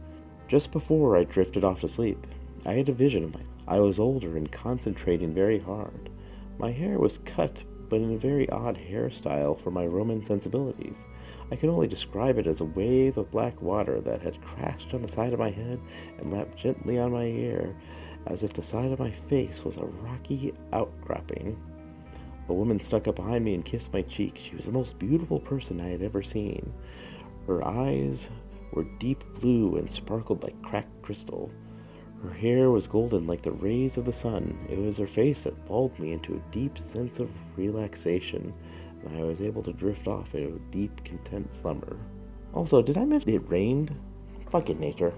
Just 0.46 0.72
before 0.72 1.16
I 1.16 1.24
drifted 1.24 1.64
off 1.64 1.80
to 1.80 1.88
sleep, 1.88 2.26
I 2.66 2.74
had 2.74 2.88
a 2.90 2.92
vision 2.92 3.24
of 3.24 3.34
my 3.34 3.40
I 3.66 3.80
was 3.80 3.98
older 3.98 4.36
and 4.36 4.52
concentrating 4.52 5.32
very 5.32 5.58
hard. 5.58 6.10
My 6.58 6.70
hair 6.70 6.98
was 6.98 7.18
cut, 7.24 7.62
but 7.88 8.00
in 8.00 8.12
a 8.12 8.18
very 8.18 8.48
odd 8.50 8.76
hairstyle 8.76 9.58
for 9.58 9.70
my 9.70 9.86
Roman 9.86 10.22
sensibilities. 10.22 11.06
I 11.50 11.56
can 11.56 11.70
only 11.70 11.86
describe 11.86 12.36
it 12.36 12.46
as 12.46 12.60
a 12.60 12.66
wave 12.66 13.16
of 13.16 13.30
black 13.30 13.62
water 13.62 14.02
that 14.02 14.20
had 14.20 14.42
crashed 14.42 14.92
on 14.92 15.00
the 15.00 15.08
side 15.08 15.32
of 15.32 15.38
my 15.38 15.48
head 15.48 15.80
and 16.18 16.30
lapped 16.30 16.58
gently 16.58 16.98
on 16.98 17.12
my 17.12 17.24
ear, 17.24 17.74
as 18.26 18.42
if 18.42 18.52
the 18.52 18.62
side 18.62 18.92
of 18.92 18.98
my 18.98 19.12
face 19.12 19.64
was 19.64 19.78
a 19.78 19.84
rocky 19.84 20.52
outcropping. 20.74 21.56
A 22.50 22.52
woman 22.52 22.80
snuck 22.80 23.08
up 23.08 23.16
behind 23.16 23.46
me 23.46 23.54
and 23.54 23.64
kissed 23.64 23.94
my 23.94 24.02
cheek. 24.02 24.36
She 24.36 24.54
was 24.56 24.66
the 24.66 24.72
most 24.72 24.98
beautiful 24.98 25.40
person 25.40 25.80
I 25.80 25.88
had 25.88 26.02
ever 26.02 26.22
seen. 26.22 26.70
Her 27.46 27.66
eyes 27.66 28.28
were 28.74 28.84
deep 28.98 29.22
blue 29.40 29.76
and 29.76 29.90
sparkled 29.90 30.42
like 30.42 30.60
cracked 30.62 31.02
crystal. 31.02 31.50
Her 32.22 32.32
hair 32.32 32.70
was 32.70 32.86
golden 32.86 33.26
like 33.26 33.42
the 33.42 33.52
rays 33.52 33.96
of 33.96 34.04
the 34.04 34.12
sun. 34.12 34.58
It 34.70 34.78
was 34.78 34.96
her 34.98 35.06
face 35.06 35.40
that 35.40 35.70
lulled 35.70 35.98
me 35.98 36.12
into 36.12 36.34
a 36.34 36.52
deep 36.52 36.78
sense 36.78 37.18
of 37.18 37.30
relaxation, 37.56 38.52
and 39.04 39.18
I 39.18 39.24
was 39.24 39.40
able 39.40 39.62
to 39.64 39.72
drift 39.72 40.08
off 40.08 40.34
into 40.34 40.56
a 40.56 40.72
deep, 40.72 41.04
content 41.04 41.52
slumber. 41.52 41.96
Also, 42.54 42.80
did 42.80 42.96
I 42.96 43.04
mention 43.04 43.34
it 43.34 43.48
rained? 43.50 43.94
Fucking 44.50 44.80
nature. 44.80 45.12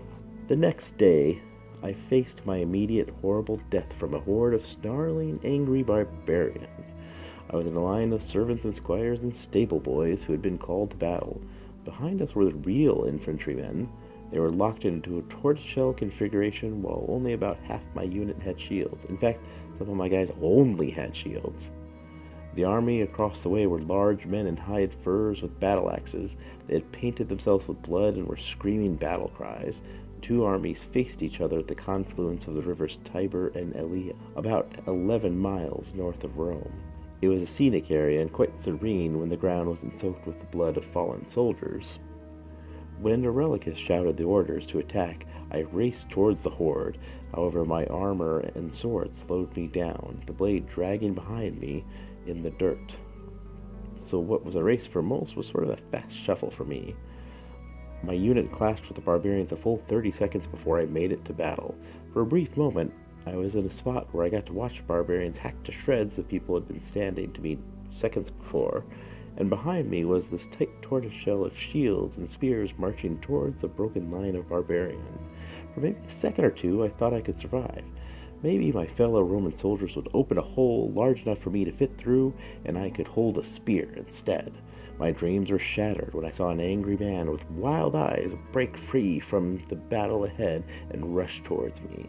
The 0.48 0.56
next 0.56 0.96
day, 0.98 1.40
I 1.82 1.92
faced 1.92 2.44
my 2.46 2.56
immediate 2.56 3.10
horrible 3.20 3.60
death 3.70 3.92
from 3.98 4.14
a 4.14 4.20
horde 4.20 4.54
of 4.54 4.66
snarling, 4.66 5.38
angry 5.44 5.82
barbarians. 5.82 6.94
I 7.50 7.56
was 7.56 7.66
in 7.66 7.76
a 7.76 7.84
line 7.84 8.12
of 8.12 8.22
servants 8.22 8.64
and 8.64 8.74
squires 8.74 9.20
and 9.20 9.32
stable 9.32 9.78
boys 9.78 10.24
who 10.24 10.32
had 10.32 10.42
been 10.42 10.58
called 10.58 10.90
to 10.90 10.96
battle. 10.96 11.40
Behind 11.86 12.20
us 12.20 12.34
were 12.34 12.46
the 12.46 12.54
real 12.56 13.04
infantrymen. 13.06 13.88
They 14.32 14.40
were 14.40 14.50
locked 14.50 14.84
into 14.84 15.18
a 15.18 15.22
tortoiseshell 15.22 15.92
configuration 15.92 16.82
while 16.82 17.06
only 17.08 17.32
about 17.32 17.58
half 17.58 17.82
my 17.94 18.02
unit 18.02 18.42
had 18.42 18.60
shields. 18.60 19.04
In 19.04 19.16
fact, 19.16 19.38
some 19.78 19.88
of 19.88 19.96
my 19.96 20.08
guys 20.08 20.32
only 20.42 20.90
had 20.90 21.14
shields. 21.14 21.70
The 22.56 22.64
army 22.64 23.02
across 23.02 23.40
the 23.40 23.50
way 23.50 23.68
were 23.68 23.80
large 23.80 24.26
men 24.26 24.48
in 24.48 24.56
hide 24.56 24.92
furs 24.92 25.42
with 25.42 25.60
battle 25.60 25.88
axes. 25.88 26.34
They 26.66 26.74
had 26.74 26.90
painted 26.90 27.28
themselves 27.28 27.68
with 27.68 27.82
blood 27.82 28.16
and 28.16 28.26
were 28.26 28.36
screaming 28.36 28.96
battle 28.96 29.28
cries. 29.28 29.80
The 30.16 30.26
two 30.26 30.44
armies 30.44 30.82
faced 30.82 31.22
each 31.22 31.40
other 31.40 31.60
at 31.60 31.68
the 31.68 31.76
confluence 31.76 32.48
of 32.48 32.54
the 32.54 32.62
rivers 32.62 32.98
Tiber 33.04 33.52
and 33.54 33.74
Allia, 33.74 34.16
about 34.34 34.72
11 34.88 35.38
miles 35.38 35.94
north 35.94 36.24
of 36.24 36.36
Rome. 36.36 36.72
It 37.22 37.28
was 37.28 37.42
a 37.42 37.46
scenic 37.46 37.90
area 37.90 38.20
and 38.20 38.32
quite 38.32 38.60
serene 38.60 39.18
when 39.18 39.28
the 39.28 39.36
ground 39.36 39.68
wasn't 39.68 39.98
soaked 39.98 40.26
with 40.26 40.38
the 40.38 40.46
blood 40.46 40.76
of 40.76 40.84
fallen 40.84 41.26
soldiers. 41.26 41.98
When 43.00 43.24
Aurelius 43.24 43.78
shouted 43.78 44.16
the 44.16 44.24
orders 44.24 44.66
to 44.68 44.78
attack, 44.78 45.26
I 45.50 45.60
raced 45.60 46.10
towards 46.10 46.42
the 46.42 46.50
horde. 46.50 46.98
However, 47.34 47.64
my 47.64 47.86
armor 47.86 48.40
and 48.54 48.72
sword 48.72 49.14
slowed 49.14 49.54
me 49.56 49.66
down, 49.66 50.22
the 50.26 50.32
blade 50.32 50.66
dragging 50.66 51.14
behind 51.14 51.58
me 51.58 51.84
in 52.26 52.42
the 52.42 52.50
dirt. 52.50 52.96
So 53.96 54.18
what 54.18 54.44
was 54.44 54.56
a 54.56 54.62
race 54.62 54.86
for 54.86 55.02
most 55.02 55.36
was 55.36 55.46
sort 55.46 55.64
of 55.64 55.70
a 55.70 55.76
fast 55.90 56.14
shuffle 56.14 56.50
for 56.50 56.64
me. 56.64 56.94
My 58.02 58.12
unit 58.12 58.52
clashed 58.52 58.88
with 58.88 58.96
the 58.96 59.02
barbarians 59.02 59.52
a 59.52 59.56
full 59.56 59.82
30 59.88 60.10
seconds 60.10 60.46
before 60.46 60.80
I 60.80 60.86
made 60.86 61.12
it 61.12 61.24
to 61.24 61.32
battle. 61.32 61.74
For 62.12 62.22
a 62.22 62.26
brief 62.26 62.56
moment, 62.56 62.92
I 63.28 63.34
was 63.34 63.56
in 63.56 63.66
a 63.66 63.70
spot 63.70 64.06
where 64.12 64.24
I 64.24 64.28
got 64.28 64.46
to 64.46 64.52
watch 64.52 64.86
barbarians 64.86 65.36
hack 65.36 65.60
to 65.64 65.72
shreds 65.72 66.14
the 66.14 66.22
people 66.22 66.54
had 66.54 66.68
been 66.68 66.80
standing 66.80 67.32
to 67.32 67.40
me 67.40 67.58
seconds 67.88 68.30
before, 68.30 68.84
and 69.36 69.50
behind 69.50 69.90
me 69.90 70.04
was 70.04 70.28
this 70.28 70.46
tight 70.56 70.70
tortoiseshell 70.80 71.44
of 71.44 71.58
shields 71.58 72.16
and 72.16 72.30
spears 72.30 72.70
marching 72.78 73.18
towards 73.18 73.60
the 73.60 73.66
broken 73.66 74.12
line 74.12 74.36
of 74.36 74.48
barbarians. 74.48 75.28
For 75.74 75.80
maybe 75.80 75.98
a 76.06 76.10
second 76.10 76.44
or 76.44 76.52
two, 76.52 76.84
I 76.84 76.88
thought 76.88 77.12
I 77.12 77.20
could 77.20 77.38
survive. 77.38 77.82
Maybe 78.44 78.70
my 78.70 78.86
fellow 78.86 79.22
Roman 79.22 79.56
soldiers 79.56 79.96
would 79.96 80.08
open 80.14 80.38
a 80.38 80.42
hole 80.42 80.92
large 80.94 81.22
enough 81.22 81.38
for 81.38 81.50
me 81.50 81.64
to 81.64 81.72
fit 81.72 81.98
through, 81.98 82.32
and 82.64 82.78
I 82.78 82.90
could 82.90 83.08
hold 83.08 83.38
a 83.38 83.44
spear 83.44 83.92
instead. 83.96 84.56
My 84.98 85.10
dreams 85.10 85.50
were 85.50 85.58
shattered 85.58 86.14
when 86.14 86.24
I 86.24 86.30
saw 86.30 86.50
an 86.50 86.60
angry 86.60 86.96
man 86.96 87.28
with 87.30 87.50
wild 87.50 87.96
eyes 87.96 88.32
break 88.52 88.76
free 88.76 89.18
from 89.18 89.58
the 89.68 89.74
battle 89.74 90.24
ahead 90.24 90.62
and 90.90 91.16
rush 91.16 91.42
towards 91.42 91.80
me. 91.80 92.08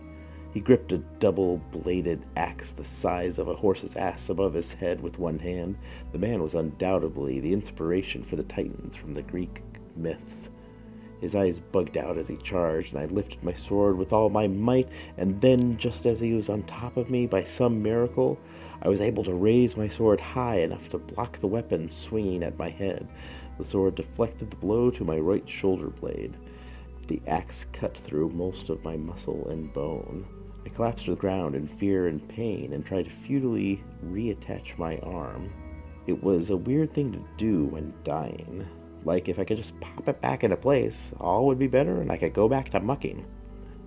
He 0.58 0.64
gripped 0.64 0.92
a 0.92 0.98
double 1.20 1.62
bladed 1.72 2.26
axe 2.36 2.72
the 2.72 2.84
size 2.84 3.38
of 3.38 3.48
a 3.48 3.54
horse's 3.54 3.96
ass 3.96 4.28
above 4.28 4.56
his 4.56 4.74
head 4.74 5.02
with 5.02 5.20
one 5.20 5.38
hand. 5.38 5.78
The 6.12 6.18
man 6.18 6.42
was 6.42 6.56
undoubtedly 6.56 7.40
the 7.40 7.54
inspiration 7.54 8.24
for 8.24 8.38
the 8.38 8.44
Titans 8.44 8.96
from 8.96 9.14
the 9.14 9.22
Greek 9.22 9.62
myths. 9.96 10.50
His 11.22 11.36
eyes 11.36 11.60
bugged 11.60 11.96
out 11.96 12.18
as 12.18 12.28
he 12.28 12.38
charged, 12.38 12.96
and 12.96 13.00
I 13.00 13.06
lifted 13.06 13.44
my 13.44 13.54
sword 13.54 14.00
with 14.00 14.12
all 14.12 14.32
my 14.32 14.48
might, 14.48 14.90
and 15.16 15.40
then, 15.42 15.78
just 15.78 16.08
as 16.08 16.20
he 16.20 16.34
was 16.34 16.50
on 16.50 16.64
top 16.64 16.98
of 16.98 17.12
me 17.12 17.28
by 17.28 17.44
some 17.44 17.84
miracle, 17.84 18.40
I 18.82 18.90
was 18.90 19.00
able 19.00 19.24
to 19.26 19.36
raise 19.36 19.78
my 19.78 19.88
sword 19.88 20.20
high 20.20 20.62
enough 20.62 20.90
to 20.90 20.98
block 20.98 21.40
the 21.40 21.46
weapon 21.46 21.88
swinging 21.88 22.42
at 22.42 22.58
my 22.58 22.72
head. 22.72 23.08
The 23.60 23.66
sword 23.66 23.94
deflected 23.94 24.50
the 24.50 24.56
blow 24.58 24.90
to 24.90 25.06
my 25.06 25.20
right 25.20 25.48
shoulder 25.48 25.90
blade. 25.92 26.36
The 27.06 27.22
axe 27.28 27.68
cut 27.74 27.96
through 27.96 28.30
most 28.30 28.72
of 28.72 28.84
my 28.84 28.98
muscle 28.98 29.48
and 29.50 29.72
bone. 29.72 30.26
I 30.68 30.70
collapsed 30.70 31.06
to 31.06 31.12
the 31.12 31.18
ground 31.18 31.56
in 31.56 31.66
fear 31.66 32.08
and 32.08 32.28
pain 32.28 32.74
and 32.74 32.86
tried 32.86 33.06
to 33.06 33.12
futilely 33.26 33.82
reattach 34.06 34.78
my 34.78 34.98
arm. 34.98 35.50
It 36.08 36.22
was 36.22 36.50
a 36.50 36.58
weird 36.58 36.94
thing 36.94 37.14
to 37.14 37.24
do 37.38 37.68
when 37.68 37.94
dying. 38.04 38.68
Like 39.06 39.30
if 39.30 39.40
I 39.40 39.46
could 39.46 39.56
just 39.56 39.80
pop 39.80 40.10
it 40.10 40.20
back 40.20 40.44
into 40.44 40.58
place, 40.58 41.14
all 41.22 41.48
would 41.48 41.58
be 41.58 41.68
better 41.68 42.02
and 42.02 42.12
I 42.12 42.18
could 42.18 42.34
go 42.34 42.50
back 42.50 42.70
to 42.72 42.82
mucking. 42.82 43.26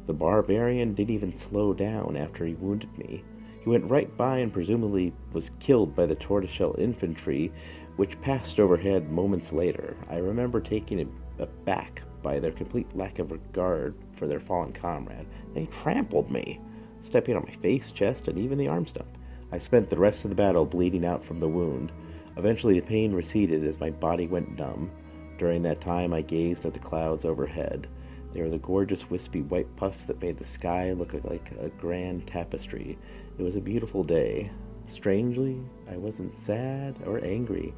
The 0.06 0.14
barbarian 0.14 0.94
didn't 0.94 1.12
even 1.12 1.36
slow 1.36 1.74
down 1.74 2.16
after 2.16 2.46
he 2.46 2.54
wounded 2.54 2.96
me. 2.96 3.24
He 3.62 3.68
went 3.68 3.90
right 3.90 4.16
by 4.16 4.38
and 4.38 4.50
presumably 4.50 5.12
was 5.34 5.50
killed 5.60 5.94
by 5.94 6.06
the 6.06 6.14
tortoiseshell 6.14 6.76
infantry, 6.78 7.52
which 7.96 8.18
passed 8.22 8.58
overhead 8.58 9.12
moments 9.12 9.52
later. 9.52 9.98
I 10.08 10.16
remember 10.16 10.62
taking 10.62 10.98
it 10.98 11.08
aback 11.38 12.00
by 12.22 12.38
their 12.38 12.52
complete 12.52 12.96
lack 12.96 13.18
of 13.18 13.32
regard 13.32 13.94
for 14.16 14.26
their 14.26 14.40
fallen 14.40 14.72
comrade. 14.72 15.26
They 15.54 15.66
trampled 15.66 16.30
me, 16.30 16.58
stepping 17.02 17.36
on 17.36 17.44
my 17.46 17.54
face, 17.56 17.90
chest, 17.90 18.28
and 18.28 18.38
even 18.38 18.58
the 18.58 18.68
arm 18.68 18.86
stump. 18.86 19.08
I 19.52 19.58
spent 19.58 19.90
the 19.90 19.98
rest 19.98 20.24
of 20.24 20.30
the 20.30 20.36
battle 20.36 20.64
bleeding 20.64 21.04
out 21.04 21.24
from 21.24 21.40
the 21.40 21.48
wound. 21.48 21.92
Eventually, 22.36 22.78
the 22.78 22.86
pain 22.86 23.12
receded 23.12 23.64
as 23.64 23.80
my 23.80 23.90
body 23.90 24.26
went 24.26 24.56
numb. 24.58 24.90
During 25.38 25.62
that 25.62 25.80
time, 25.80 26.12
I 26.12 26.22
gazed 26.22 26.64
at 26.64 26.74
the 26.74 26.78
clouds 26.78 27.24
overhead. 27.24 27.88
They 28.32 28.42
were 28.42 28.50
the 28.50 28.58
gorgeous, 28.58 29.10
wispy 29.10 29.42
white 29.42 29.74
puffs 29.76 30.04
that 30.04 30.22
made 30.22 30.38
the 30.38 30.44
sky 30.44 30.92
look 30.92 31.12
like 31.24 31.50
a 31.60 31.68
grand 31.70 32.26
tapestry. 32.26 32.96
It 33.38 33.42
was 33.42 33.56
a 33.56 33.60
beautiful 33.60 34.04
day. 34.04 34.50
Strangely, 34.88 35.60
I 35.90 35.96
wasn't 35.96 36.38
sad 36.38 36.96
or 37.06 37.24
angry. 37.24 37.74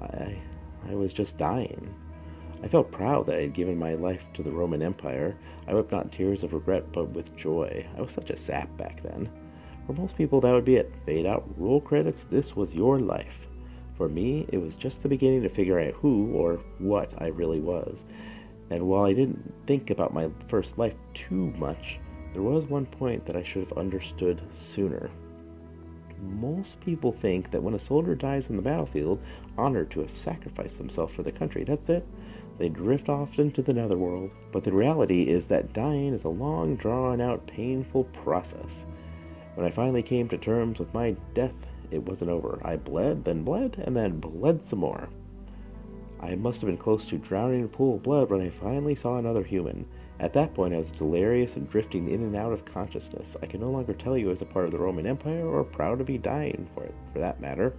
I, 0.00 0.36
I 0.90 0.94
was 0.94 1.12
just 1.12 1.38
dying. 1.38 1.94
I 2.62 2.68
felt 2.68 2.92
proud 2.92 3.26
that 3.26 3.36
I 3.36 3.42
had 3.42 3.54
given 3.54 3.76
my 3.76 3.94
life 3.94 4.22
to 4.34 4.42
the 4.42 4.52
Roman 4.52 4.82
Empire. 4.82 5.36
I 5.66 5.74
wept 5.74 5.90
not 5.90 6.12
tears 6.12 6.44
of 6.44 6.52
regret, 6.52 6.92
but 6.92 7.10
with 7.10 7.36
joy. 7.36 7.84
I 7.96 8.00
was 8.00 8.12
such 8.12 8.30
a 8.30 8.36
sap 8.36 8.74
back 8.76 9.02
then. 9.02 9.28
For 9.86 9.94
most 9.94 10.16
people, 10.16 10.40
that 10.40 10.52
would 10.52 10.64
be 10.64 10.76
it. 10.76 10.92
Fade 11.04 11.26
out, 11.26 11.44
roll 11.56 11.80
credits, 11.80 12.24
this 12.30 12.54
was 12.54 12.72
your 12.72 13.00
life. 13.00 13.48
For 13.96 14.08
me, 14.08 14.46
it 14.50 14.58
was 14.58 14.76
just 14.76 15.02
the 15.02 15.08
beginning 15.08 15.42
to 15.42 15.48
figure 15.48 15.80
out 15.80 15.94
who 15.94 16.32
or 16.32 16.60
what 16.78 17.12
I 17.18 17.26
really 17.28 17.60
was. 17.60 18.04
And 18.70 18.86
while 18.86 19.04
I 19.04 19.12
didn't 19.12 19.52
think 19.66 19.90
about 19.90 20.14
my 20.14 20.30
first 20.48 20.78
life 20.78 20.94
too 21.14 21.52
much, 21.58 21.98
there 22.32 22.42
was 22.42 22.64
one 22.64 22.86
point 22.86 23.26
that 23.26 23.36
I 23.36 23.42
should 23.42 23.68
have 23.68 23.76
understood 23.76 24.40
sooner. 24.52 25.10
Most 26.20 26.80
people 26.80 27.12
think 27.12 27.50
that 27.50 27.62
when 27.62 27.74
a 27.74 27.78
soldier 27.78 28.14
dies 28.14 28.48
on 28.48 28.56
the 28.56 28.62
battlefield, 28.62 29.20
honored 29.58 29.90
to 29.90 30.00
have 30.00 30.16
sacrificed 30.16 30.78
themselves 30.78 31.12
for 31.12 31.24
the 31.24 31.32
country, 31.32 31.64
that's 31.64 31.88
it. 31.88 32.06
They 32.62 32.68
drift 32.68 33.08
off 33.08 33.40
into 33.40 33.60
the 33.60 33.74
netherworld. 33.74 34.30
But 34.52 34.62
the 34.62 34.70
reality 34.70 35.22
is 35.22 35.48
that 35.48 35.72
dying 35.72 36.14
is 36.14 36.22
a 36.22 36.28
long, 36.28 36.76
drawn 36.76 37.20
out, 37.20 37.44
painful 37.48 38.04
process. 38.22 38.84
When 39.56 39.66
I 39.66 39.70
finally 39.72 40.04
came 40.04 40.28
to 40.28 40.38
terms 40.38 40.78
with 40.78 40.94
my 40.94 41.16
death, 41.34 41.56
it 41.90 42.06
wasn't 42.06 42.30
over. 42.30 42.60
I 42.62 42.76
bled, 42.76 43.24
then 43.24 43.42
bled, 43.42 43.82
and 43.84 43.96
then 43.96 44.20
bled 44.20 44.64
some 44.64 44.78
more. 44.78 45.08
I 46.20 46.36
must 46.36 46.60
have 46.60 46.68
been 46.68 46.76
close 46.76 47.04
to 47.06 47.18
drowning 47.18 47.58
in 47.58 47.64
a 47.64 47.68
pool 47.68 47.96
of 47.96 48.04
blood 48.04 48.30
when 48.30 48.42
I 48.42 48.50
finally 48.50 48.94
saw 48.94 49.16
another 49.16 49.42
human. 49.42 49.84
At 50.20 50.32
that 50.34 50.54
point, 50.54 50.72
I 50.72 50.78
was 50.78 50.92
delirious 50.92 51.56
and 51.56 51.68
drifting 51.68 52.10
in 52.10 52.22
and 52.22 52.36
out 52.36 52.52
of 52.52 52.64
consciousness. 52.64 53.36
I 53.42 53.46
can 53.46 53.60
no 53.60 53.72
longer 53.72 53.92
tell 53.92 54.16
you 54.16 54.30
as 54.30 54.40
a 54.40 54.46
part 54.46 54.66
of 54.66 54.70
the 54.70 54.78
Roman 54.78 55.08
Empire 55.08 55.44
or 55.48 55.64
proud 55.64 55.98
to 55.98 56.04
be 56.04 56.16
dying 56.16 56.68
for 56.76 56.84
it, 56.84 56.94
for 57.12 57.18
that 57.18 57.40
matter. 57.40 57.74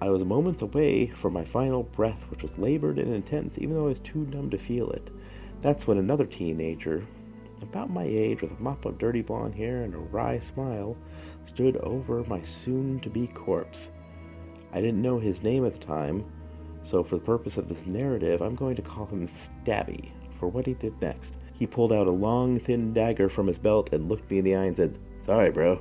I 0.00 0.10
was 0.10 0.24
moments 0.24 0.62
away 0.62 1.08
from 1.08 1.32
my 1.32 1.44
final 1.44 1.82
breath, 1.82 2.20
which 2.30 2.42
was 2.42 2.56
labored 2.56 2.98
and 2.98 3.12
intense, 3.12 3.58
even 3.58 3.74
though 3.74 3.86
I 3.86 3.88
was 3.88 3.98
too 3.98 4.26
numb 4.26 4.48
to 4.50 4.58
feel 4.58 4.90
it. 4.90 5.10
That's 5.60 5.86
when 5.86 5.98
another 5.98 6.24
teenager, 6.24 7.04
about 7.62 7.90
my 7.90 8.04
age, 8.04 8.40
with 8.40 8.52
a 8.52 8.62
mop 8.62 8.84
of 8.84 8.98
dirty 8.98 9.22
blonde 9.22 9.56
hair 9.56 9.82
and 9.82 9.94
a 9.94 9.98
wry 9.98 10.38
smile, 10.38 10.96
stood 11.46 11.76
over 11.78 12.22
my 12.24 12.42
soon 12.42 13.00
to 13.00 13.10
be 13.10 13.26
corpse. 13.26 13.90
I 14.72 14.80
didn't 14.80 15.02
know 15.02 15.18
his 15.18 15.42
name 15.42 15.66
at 15.66 15.72
the 15.72 15.84
time, 15.84 16.24
so 16.84 17.02
for 17.02 17.16
the 17.16 17.24
purpose 17.24 17.56
of 17.56 17.68
this 17.68 17.84
narrative, 17.86 18.40
I'm 18.40 18.54
going 18.54 18.76
to 18.76 18.82
call 18.82 19.06
him 19.06 19.28
Stabby 19.28 20.10
for 20.38 20.46
what 20.48 20.66
he 20.66 20.74
did 20.74 21.00
next. 21.02 21.34
He 21.58 21.66
pulled 21.66 21.92
out 21.92 22.06
a 22.06 22.12
long, 22.12 22.60
thin 22.60 22.92
dagger 22.92 23.28
from 23.28 23.48
his 23.48 23.58
belt 23.58 23.92
and 23.92 24.08
looked 24.08 24.30
me 24.30 24.38
in 24.38 24.44
the 24.44 24.54
eye 24.54 24.66
and 24.66 24.76
said, 24.76 24.96
Sorry, 25.22 25.50
bro. 25.50 25.80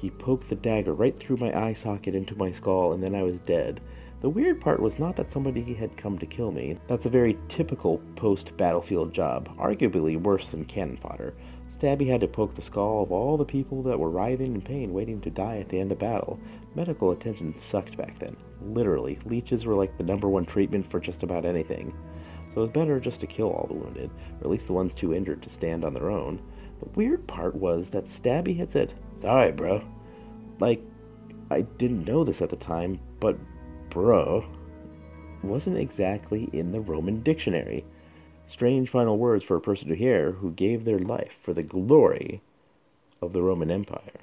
He 0.00 0.10
poked 0.10 0.48
the 0.48 0.54
dagger 0.54 0.94
right 0.94 1.18
through 1.18 1.38
my 1.40 1.52
eye 1.52 1.72
socket 1.72 2.14
into 2.14 2.38
my 2.38 2.52
skull, 2.52 2.92
and 2.92 3.02
then 3.02 3.16
I 3.16 3.24
was 3.24 3.40
dead. 3.40 3.80
The 4.20 4.28
weird 4.28 4.60
part 4.60 4.80
was 4.80 4.96
not 4.96 5.16
that 5.16 5.32
somebody 5.32 5.74
had 5.74 5.96
come 5.96 6.18
to 6.20 6.26
kill 6.26 6.52
me. 6.52 6.78
That's 6.86 7.06
a 7.06 7.10
very 7.10 7.36
typical 7.48 8.00
post 8.14 8.56
battlefield 8.56 9.12
job, 9.12 9.48
arguably 9.58 10.16
worse 10.16 10.50
than 10.50 10.66
cannon 10.66 10.98
fodder. 10.98 11.34
Stabby 11.68 12.06
had 12.06 12.20
to 12.20 12.28
poke 12.28 12.54
the 12.54 12.62
skull 12.62 13.02
of 13.02 13.10
all 13.10 13.36
the 13.36 13.44
people 13.44 13.82
that 13.82 13.98
were 13.98 14.08
writhing 14.08 14.54
in 14.54 14.60
pain, 14.62 14.92
waiting 14.92 15.20
to 15.22 15.30
die 15.30 15.58
at 15.58 15.68
the 15.68 15.80
end 15.80 15.90
of 15.90 15.98
battle. 15.98 16.38
Medical 16.76 17.10
attention 17.10 17.58
sucked 17.58 17.96
back 17.96 18.20
then. 18.20 18.36
Literally, 18.62 19.18
leeches 19.24 19.66
were 19.66 19.74
like 19.74 19.98
the 19.98 20.04
number 20.04 20.28
one 20.28 20.44
treatment 20.44 20.88
for 20.88 21.00
just 21.00 21.24
about 21.24 21.44
anything 21.44 21.92
so 22.58 22.62
it 22.62 22.66
was 22.66 22.70
better 22.70 22.98
just 22.98 23.20
to 23.20 23.26
kill 23.26 23.50
all 23.50 23.66
the 23.68 23.74
wounded, 23.74 24.10
or 24.40 24.44
at 24.44 24.50
least 24.50 24.66
the 24.66 24.72
ones 24.72 24.94
too 24.94 25.14
injured 25.14 25.42
to 25.42 25.50
stand 25.50 25.84
on 25.84 25.94
their 25.94 26.10
own. 26.10 26.40
The 26.80 26.88
weird 26.94 27.26
part 27.26 27.54
was 27.54 27.90
that 27.90 28.06
Stabby 28.06 28.56
had 28.56 28.70
said, 28.70 28.92
Sorry, 29.18 29.52
bro. 29.52 29.82
Like, 30.60 30.82
I 31.50 31.62
didn't 31.62 32.04
know 32.04 32.24
this 32.24 32.42
at 32.42 32.50
the 32.50 32.56
time, 32.56 33.00
but 33.20 33.36
bro 33.90 34.44
wasn't 35.42 35.78
exactly 35.78 36.48
in 36.52 36.72
the 36.72 36.80
Roman 36.80 37.22
dictionary. 37.22 37.84
Strange 38.48 38.88
final 38.88 39.18
words 39.18 39.44
for 39.44 39.56
a 39.56 39.60
person 39.60 39.88
to 39.88 39.94
hear 39.94 40.32
who 40.32 40.50
gave 40.52 40.84
their 40.84 40.98
life 40.98 41.36
for 41.42 41.52
the 41.52 41.62
glory 41.62 42.40
of 43.20 43.32
the 43.32 43.42
Roman 43.42 43.70
Empire. 43.70 44.20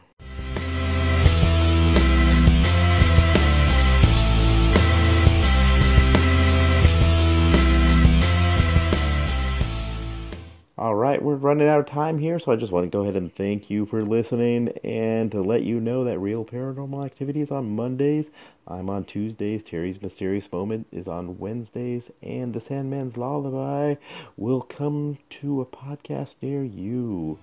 Right, 11.16 11.24
we're 11.24 11.36
running 11.36 11.70
out 11.70 11.80
of 11.80 11.86
time 11.86 12.20
here, 12.20 12.40
so 12.40 12.52
I 12.52 12.58
just 12.58 12.74
want 12.74 12.86
to 12.86 12.90
go 12.90 13.04
ahead 13.04 13.16
and 13.16 13.34
thank 13.34 13.70
you 13.70 13.86
for 13.86 14.04
listening 14.04 14.70
and 14.84 15.32
to 15.32 15.42
let 15.42 15.64
you 15.64 15.80
know 15.80 16.04
that 16.04 16.20
Real 16.20 16.44
Paranormal 16.44 17.06
Activity 17.06 17.40
is 17.40 17.52
on 17.52 17.74
Mondays. 17.74 18.30
I'm 18.68 18.90
on 18.90 19.06
Tuesdays. 19.06 19.64
Terry's 19.64 20.02
Mysterious 20.02 20.52
Moment 20.52 20.88
is 20.92 21.08
on 21.08 21.40
Wednesdays, 21.40 22.12
and 22.22 22.54
The 22.54 22.60
Sandman's 22.60 23.16
Lullaby 23.16 23.96
will 24.36 24.62
come 24.62 25.18
to 25.42 25.62
a 25.62 25.66
podcast 25.66 26.36
near 26.42 26.64
you. 26.64 27.40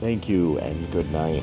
Thank 0.00 0.28
you 0.28 0.58
and 0.58 0.92
good 0.92 1.10
night. 1.10 1.42